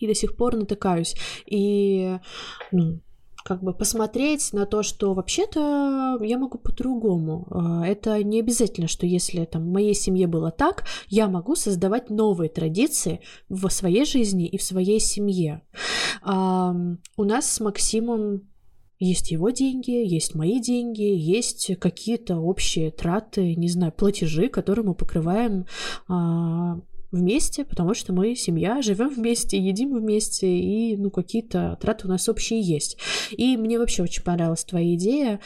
[0.00, 1.14] и до сих пор натыкаюсь.
[1.46, 2.18] И,
[2.72, 3.00] ну,
[3.48, 7.46] как бы посмотреть на то, что вообще-то я могу по-другому.
[7.50, 12.10] А, это не обязательно, что если там в моей семье было так, я могу создавать
[12.10, 15.62] новые традиции в своей жизни и в своей семье.
[16.22, 18.42] У нас с Максимом
[18.98, 24.94] есть его деньги, есть мои деньги, есть какие-то общие траты, не знаю, платежи, которые мы
[24.94, 25.66] покрываем
[26.08, 26.80] а,
[27.10, 32.28] вместе, потому что мы семья, живем вместе, едим вместе, и, ну, какие-то траты у нас
[32.28, 32.98] общие есть.
[33.30, 35.40] И мне вообще очень понравилась твоя идея.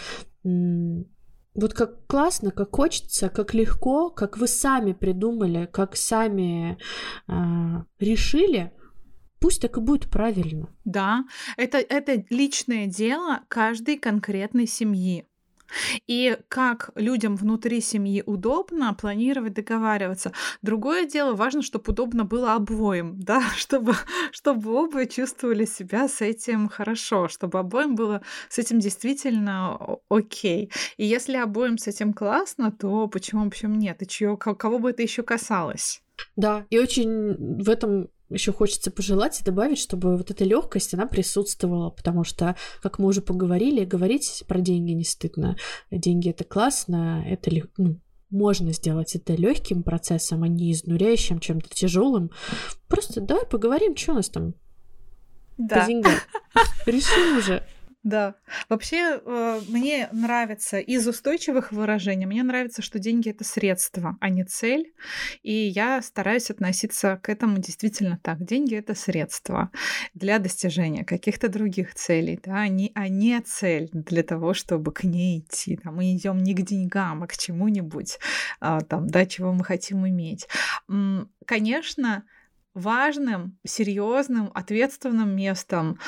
[1.55, 6.79] Вот как классно, как хочется, как легко, как вы сами придумали, как сами
[7.29, 7.33] э,
[7.99, 8.73] решили,
[9.39, 10.75] пусть так и будет правильно.
[10.87, 11.25] Да,
[11.59, 15.29] это, это личное дело каждой конкретной семьи.
[16.07, 20.33] И как людям внутри семьи удобно планировать, договариваться.
[20.62, 23.95] Другое дело, важно, чтобы удобно было обоим, да, чтобы,
[24.31, 30.70] чтобы оба чувствовали себя с этим хорошо, чтобы обоим было с этим действительно окей.
[30.97, 34.03] И если обоим с этим классно, то почему, почему нет?
[34.03, 36.03] И чьё, кого бы это еще касалось?
[36.37, 41.07] Да, и очень в этом еще хочется пожелать и добавить, чтобы вот эта легкость, она
[41.07, 45.57] присутствовала, потому что, как мы уже поговорили, говорить про деньги не стыдно.
[45.91, 47.99] Деньги это классно, это ну,
[48.30, 52.30] можно сделать это легким процессом, а не изнуряющим, чем-то тяжелым.
[52.89, 54.55] Просто давай поговорим, что у нас там
[55.59, 55.80] да.
[55.80, 56.14] по деньгам.
[56.87, 57.66] Решим уже.
[58.03, 58.34] Да.
[58.68, 64.44] Вообще, э, мне нравится из устойчивых выражений, мне нравится, что деньги это средство, а не
[64.44, 64.92] цель.
[65.42, 68.44] И я стараюсь относиться к этому действительно так.
[68.44, 69.70] Деньги это средство
[70.14, 75.05] для достижения каких-то других целей, да, а не, а не цель для того, чтобы к
[75.05, 75.76] ней идти.
[75.76, 78.18] Там, мы идем не к деньгам, а к чему-нибудь,
[78.59, 80.48] а, там, да, чего мы хотим иметь.
[81.46, 82.24] Конечно,
[82.74, 85.98] важным, серьезным, ответственным местом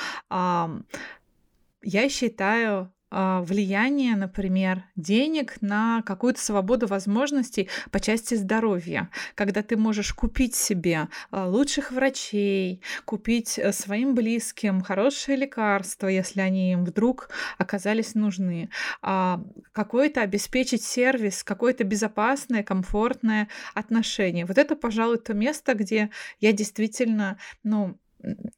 [1.85, 9.77] я считаю а, влияние, например, денег на какую-то свободу возможностей по части здоровья, когда ты
[9.77, 16.85] можешь купить себе а, лучших врачей, купить э, своим близким хорошие лекарства, если они им
[16.85, 18.69] вдруг оказались нужны,
[19.01, 24.45] а, какой-то обеспечить сервис, какое-то безопасное, комфортное отношение.
[24.45, 26.11] Вот это, пожалуй, то место, где
[26.41, 27.97] я действительно, ну,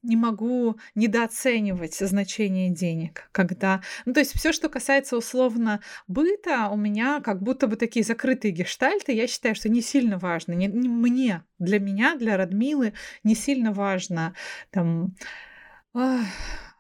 [0.03, 6.77] не могу недооценивать значение денег, когда, ну то есть все, что касается условно быта, у
[6.77, 10.89] меня как будто бы такие закрытые гештальты, я считаю, что не сильно важно, не, не
[10.89, 12.93] мне, для меня, для Радмилы
[13.25, 14.35] не сильно важно
[14.71, 15.15] там
[15.95, 16.21] ах,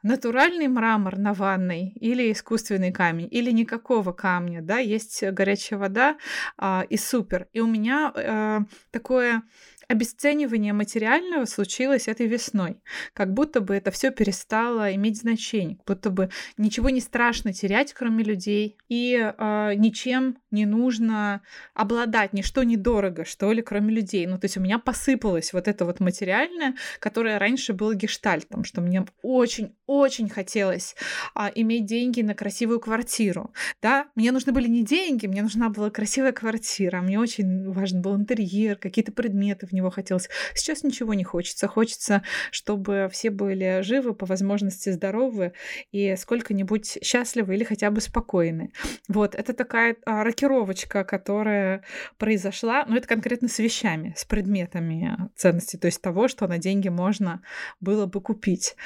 [0.07, 6.17] натуральный мрамор на ванной или искусственный камень, или никакого камня, да, есть горячая вода
[6.57, 7.49] а, и супер.
[7.53, 8.61] И у меня а,
[8.93, 9.43] такое
[9.89, 12.81] обесценивание материального случилось этой весной.
[13.13, 17.93] Как будто бы это все перестало иметь значение, как будто бы ничего не страшно терять,
[17.93, 21.43] кроме людей, и э, ничем не нужно
[21.75, 24.27] обладать, ничто недорого, что ли, кроме людей.
[24.27, 28.81] Ну, то есть у меня посыпалось вот это вот материальное, которое раньше было гештальтом, что
[28.81, 30.97] мне очень-очень хотелось
[31.35, 33.53] а, иметь деньги на красивую квартиру.
[33.83, 38.17] Да, мне нужны были не деньги, мне нужна была красивая квартира, мне очень важен был
[38.17, 40.29] интерьер, какие-то предметы в него хотелось.
[40.55, 41.69] Сейчас ничего не хочется.
[41.69, 45.53] Хочется, чтобы все были живы, по возможности здоровы
[45.93, 48.73] и сколько-нибудь счастливы или хотя бы спокойны.
[49.09, 51.85] Вот, это такая а, рокировочка, которая
[52.19, 56.89] произошла, но это конкретно с вещами, с предметами ценности, то есть того, что на деньги
[56.89, 57.43] можно
[57.81, 58.77] было бы купить.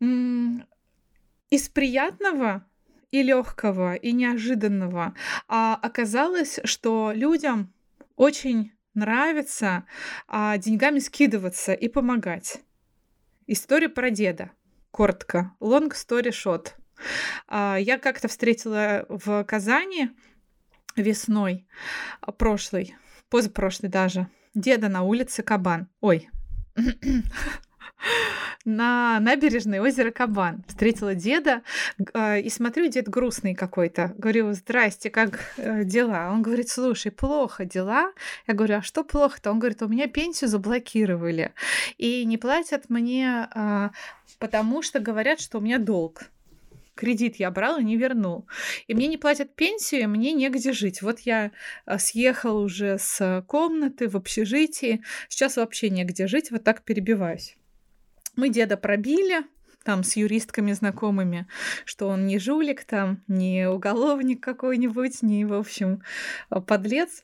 [0.00, 2.64] Из приятного
[3.10, 5.14] и легкого, и неожиданного
[5.46, 7.72] а оказалось, что людям
[8.16, 9.84] очень нравится
[10.26, 12.60] а, деньгами скидываться и помогать.
[13.46, 14.50] История про деда.
[14.90, 15.52] Коротко.
[15.60, 16.68] Long story short.
[17.48, 20.10] А, я как-то встретила в Казани
[20.96, 21.66] весной
[22.38, 22.94] прошлой,
[23.28, 25.88] позапрошлой даже, деда на улице Кабан.
[26.00, 26.28] Ой,
[28.64, 30.64] на набережной озера Кабан.
[30.66, 31.62] Встретила деда
[32.14, 34.14] э, и смотрю, дед грустный какой-то.
[34.16, 36.30] Говорю, здрасте, как э, дела?
[36.32, 38.12] Он говорит, слушай, плохо дела.
[38.46, 39.50] Я говорю, а что плохо-то?
[39.50, 41.52] Он говорит, у меня пенсию заблокировали
[41.98, 43.90] и не платят мне, э,
[44.38, 46.22] потому что говорят, что у меня долг
[46.94, 48.46] кредит я брал и не вернул.
[48.86, 51.02] И мне не платят пенсию, и мне негде жить.
[51.02, 51.50] Вот я
[51.98, 57.56] съехал уже с комнаты в общежитии, сейчас вообще негде жить, вот так перебиваюсь.
[58.36, 59.44] Мы деда пробили,
[59.84, 61.46] там с юристками знакомыми,
[61.84, 66.02] что он не жулик там, не уголовник какой-нибудь, не, в общем,
[66.66, 67.22] подлец.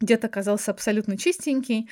[0.00, 1.88] Дед оказался абсолютно чистенький.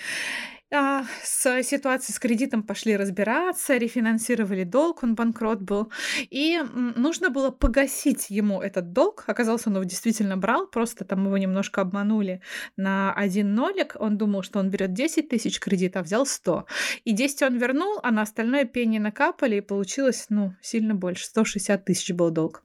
[0.77, 5.93] А, с ситуацией с кредитом пошли разбираться, рефинансировали долг, он банкрот был,
[6.31, 6.61] и
[6.97, 9.23] нужно было погасить ему этот долг.
[9.29, 12.41] Оказалось, он его действительно брал, просто там его немножко обманули
[12.77, 13.97] на один нолик.
[14.01, 16.67] Он думал, что он берет 10 тысяч кредита, а взял 100.
[17.05, 21.27] И 10 он вернул, а на остальное пени накапали, и получилось, ну, сильно больше.
[21.27, 22.65] 160 тысяч был долг.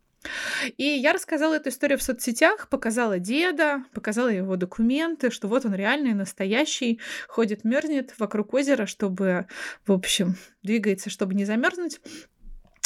[0.78, 5.74] И я рассказала эту историю в соцсетях, показала деда, показала его документы, что вот он
[5.74, 9.48] реальный, настоящий, ходит, мерзнет вокруг озера, чтобы,
[9.86, 12.02] в общем, двигается, чтобы не замерзнуть.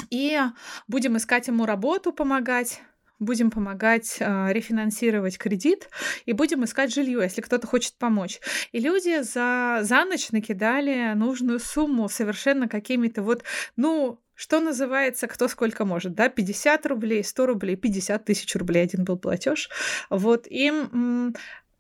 [0.10, 0.40] И
[0.88, 2.82] будем искать ему работу, помогать
[3.20, 5.90] будем помогать э, рефинансировать кредит
[6.26, 8.40] и будем искать жилье, если кто-то хочет помочь.
[8.72, 13.44] И люди за, за ночь накидали нужную сумму совершенно какими-то вот,
[13.76, 19.04] ну, что называется, кто сколько может, да, 50 рублей, 100 рублей, 50 тысяч рублей один
[19.04, 19.70] был платеж.
[20.10, 21.34] Вот им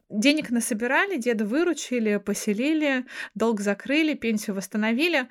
[0.10, 5.28] денег насобирали, деда выручили, поселили, долг закрыли, пенсию восстановили.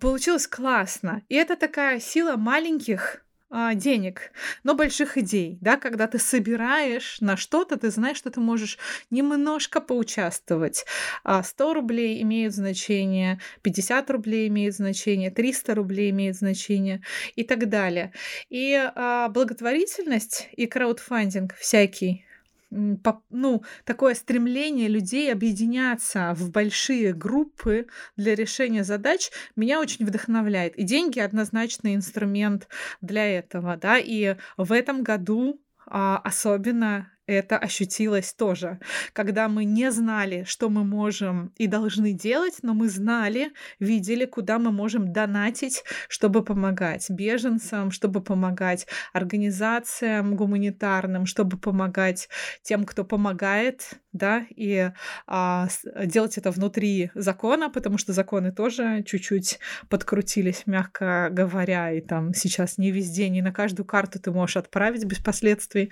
[0.00, 1.22] Получилось классно.
[1.28, 3.24] И это такая сила маленьких
[3.54, 4.32] а, денег,
[4.64, 8.78] но больших идей, да, когда ты собираешь на что-то, ты знаешь, что ты можешь
[9.10, 10.86] немножко поучаствовать.
[11.22, 17.02] 100 а, рублей имеют значение, 50 рублей имеют значение, 300 рублей имеют значение
[17.36, 18.14] и так далее.
[18.48, 22.24] И а, благотворительность и краудфандинг всякий
[22.72, 30.76] ну, такое стремление людей объединяться в большие группы для решения задач меня очень вдохновляет.
[30.76, 32.68] И деньги однозначно инструмент
[33.00, 38.78] для этого, да, и в этом году а, особенно это ощутилось тоже,
[39.12, 44.58] когда мы не знали, что мы можем и должны делать, но мы знали, видели, куда
[44.58, 52.28] мы можем донатить, чтобы помогать беженцам, чтобы помогать организациям гуманитарным, чтобы помогать
[52.62, 54.90] тем, кто помогает, да, и
[55.26, 55.68] а,
[56.04, 59.58] делать это внутри закона, потому что законы тоже чуть-чуть
[59.88, 65.04] подкрутились, мягко говоря, и там сейчас не везде, не на каждую карту ты можешь отправить
[65.04, 65.90] без последствий,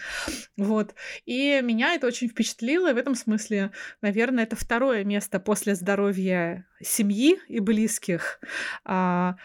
[0.57, 0.95] вот.
[1.25, 3.71] И меня это очень впечатлило, и в этом смысле,
[4.03, 8.41] наверное, это второе место после здоровья семьи и близких.
[8.85, 9.37] А,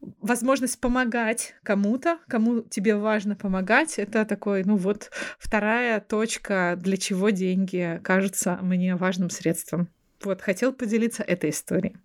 [0.00, 7.30] возможность помогать кому-то, кому тебе важно помогать, это такой, ну вот, вторая точка, для чего
[7.30, 9.88] деньги кажутся мне важным средством.
[10.22, 11.96] Вот, хотел поделиться этой историей.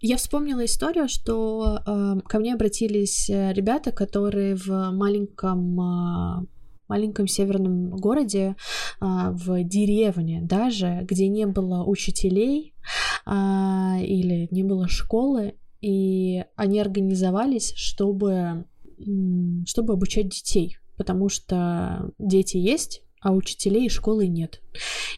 [0.00, 6.46] Я вспомнила историю, что э, ко мне обратились э, ребята, которые в маленьком э,
[6.88, 8.56] маленьком северном городе,
[9.00, 12.74] а, в деревне даже, где не было учителей
[13.24, 18.66] а, или не было школы, и они организовались, чтобы,
[19.66, 24.62] чтобы обучать детей, потому что дети есть, а учителей и школы нет.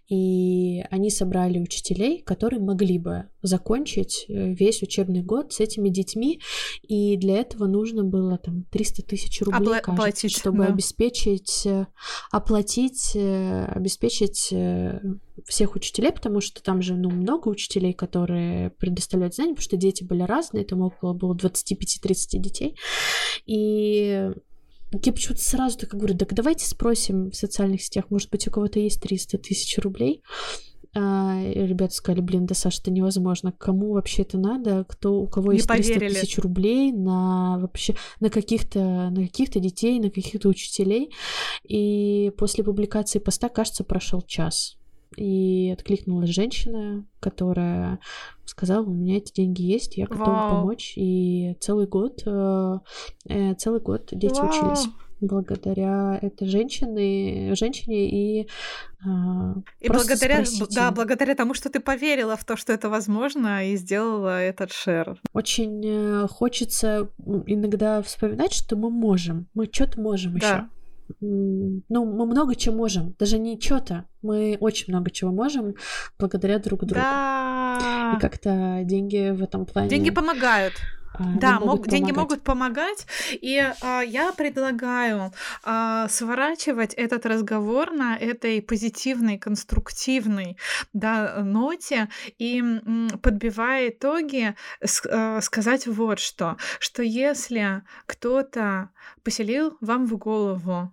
[0.09, 6.41] И они собрали учителей, которые могли бы закончить э, весь учебный год с этими детьми,
[6.83, 10.73] и для этого нужно было там 300 тысяч рублей, Опла- кажется, оплатить, чтобы да.
[10.73, 11.87] обеспечить, э,
[12.31, 14.55] оплатить, э, обеспечить
[15.47, 20.03] всех учителей, потому что там же ну, много учителей, которые предоставляют знания, потому что дети
[20.03, 22.75] были разные, там около было 25-30 детей.
[23.45, 24.31] И
[24.93, 28.79] я почему-то сразу так говорю, так давайте спросим в социальных сетях, может быть, у кого-то
[28.79, 30.23] есть 300 тысяч рублей.
[30.95, 33.53] А, ребята сказали, блин, да, Саша, это невозможно.
[33.53, 34.85] Кому вообще это надо?
[34.89, 40.11] Кто, у кого есть 300 тысяч рублей на вообще на каких-то на каких-то детей, на
[40.11, 41.13] каких-то учителей?
[41.63, 44.78] И после публикации поста, кажется, прошел час.
[45.19, 47.99] И откликнулась женщина, которая
[48.45, 50.51] сказала, у меня эти деньги есть, я готова Вау.
[50.51, 50.95] помочь.
[50.97, 52.79] И целый год, э,
[53.29, 54.49] э целый год дети Вау.
[54.49, 54.89] учились
[55.21, 58.49] благодаря этой женщине, женщине и
[59.05, 63.77] э, и благодаря да благодаря тому, что ты поверила в то, что это возможно и
[63.77, 65.21] сделала этот шер.
[65.33, 67.11] Очень э, хочется
[67.47, 70.47] иногда вспоминать, что мы можем, мы что-то можем да.
[70.47, 70.78] еще
[71.21, 75.75] ну, мы много чего можем, даже не что-то, мы очень много чего можем
[76.19, 77.01] благодаря друг другу.
[77.01, 78.15] Да.
[78.17, 79.89] И как-то деньги в этом плане...
[79.89, 80.75] Деньги помогают.
[81.15, 85.33] А, да, могут мог, деньги могут помогать, и а, я предлагаю
[85.65, 90.57] а, сворачивать этот разговор на этой позитивной, конструктивной
[90.93, 92.09] да, ноте
[92.39, 94.55] и м, подбивая итоги,
[94.85, 98.91] с, а, сказать вот что, что если кто-то
[99.25, 100.93] поселил вам в голову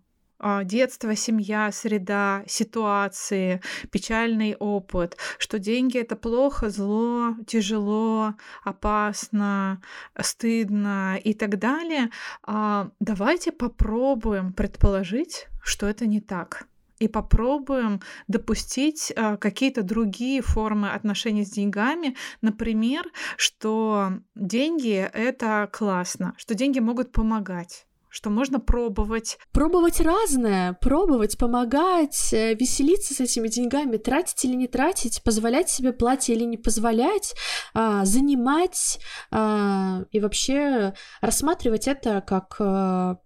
[0.64, 3.62] детство, семья, среда, ситуации,
[3.92, 9.82] печальный опыт, что деньги это плохо, зло, тяжело, опасно,
[10.20, 12.10] стыдно и так далее.
[12.44, 16.68] А, давайте попробуем предположить, что это не так
[17.00, 22.16] и попробуем допустить э, какие-то другие формы отношений с деньгами.
[22.42, 23.04] Например,
[23.38, 27.86] что деньги это классно, что деньги могут помогать
[28.16, 29.38] что можно пробовать.
[29.52, 35.92] Пробовать разное, пробовать, помогать, э, веселиться с этими деньгами, тратить или не тратить, позволять себе
[35.92, 37.36] платье или не позволять,
[37.74, 39.00] а, занимать
[39.32, 43.18] а, и вообще рассматривать это как а,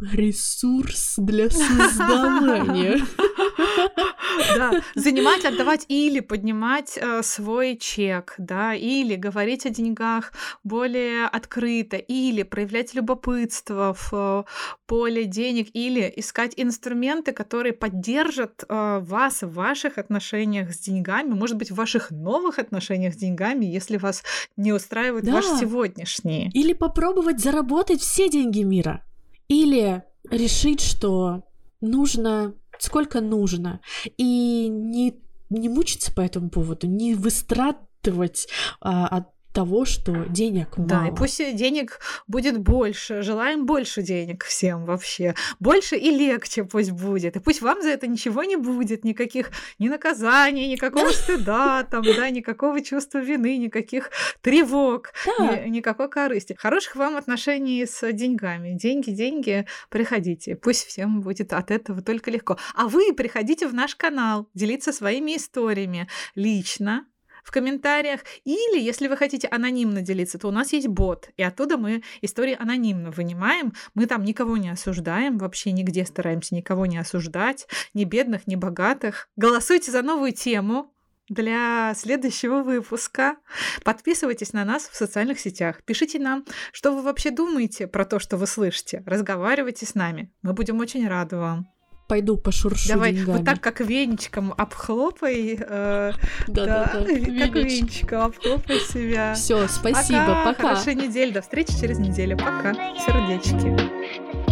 [0.00, 3.04] ресурс для создавания.
[4.56, 10.32] Да, занимать, отдавать или поднимать э, свой чек, да, или говорить о деньгах
[10.64, 14.44] более открыто, или проявлять любопытство в э,
[14.86, 21.56] поле денег, или искать инструменты, которые поддержат э, вас в ваших отношениях с деньгами, может
[21.56, 24.22] быть, в ваших новых отношениях с деньгами, если вас
[24.56, 25.32] не устраивает да.
[25.32, 26.50] ваш сегодняшний.
[26.54, 29.04] Или попробовать заработать все деньги мира.
[29.48, 31.44] Или решить, что
[31.80, 33.80] нужно сколько нужно,
[34.16, 35.20] и не,
[35.50, 38.48] не мучиться по этому поводу, не выстрадывать
[38.80, 40.88] а, от того, что денег мало.
[40.88, 43.22] Да, и пусть денег будет больше.
[43.22, 45.34] Желаем больше денег всем вообще.
[45.60, 47.36] Больше и легче пусть будет.
[47.36, 52.28] И пусть вам за это ничего не будет, никаких ни наказаний, никакого стыда, там, да,
[52.28, 54.10] никакого чувства вины, никаких
[54.42, 55.56] тревог, да.
[55.56, 56.54] ни, никакой корысти.
[56.58, 58.74] Хороших вам отношений с деньгами.
[58.74, 60.54] Деньги, деньги, приходите.
[60.56, 62.58] Пусть всем будет от этого только легко.
[62.74, 67.06] А вы приходите в наш канал, делиться своими историями лично,
[67.46, 68.20] в комментариях.
[68.44, 72.56] Или, если вы хотите анонимно делиться, то у нас есть бот, и оттуда мы истории
[72.58, 73.72] анонимно вынимаем.
[73.94, 79.28] Мы там никого не осуждаем, вообще нигде стараемся никого не осуждать, ни бедных, ни богатых.
[79.36, 80.92] Голосуйте за новую тему,
[81.28, 83.36] для следующего выпуска.
[83.82, 85.82] Подписывайтесь на нас в социальных сетях.
[85.84, 89.02] Пишите нам, что вы вообще думаете про то, что вы слышите.
[89.06, 90.32] Разговаривайте с нами.
[90.42, 91.66] Мы будем очень рады вам
[92.06, 93.38] пойду пошуршу Давай, деньгами.
[93.38, 95.58] вот так, как веничком обхлопай.
[95.60, 96.12] Э,
[96.46, 99.34] да, да, да, как веничком обхлопай себя.
[99.34, 100.44] Все, спасибо, пока.
[100.44, 100.68] пока.
[100.68, 102.36] Хорошей недели, до встречи через неделю.
[102.36, 104.45] Пока, сердечки.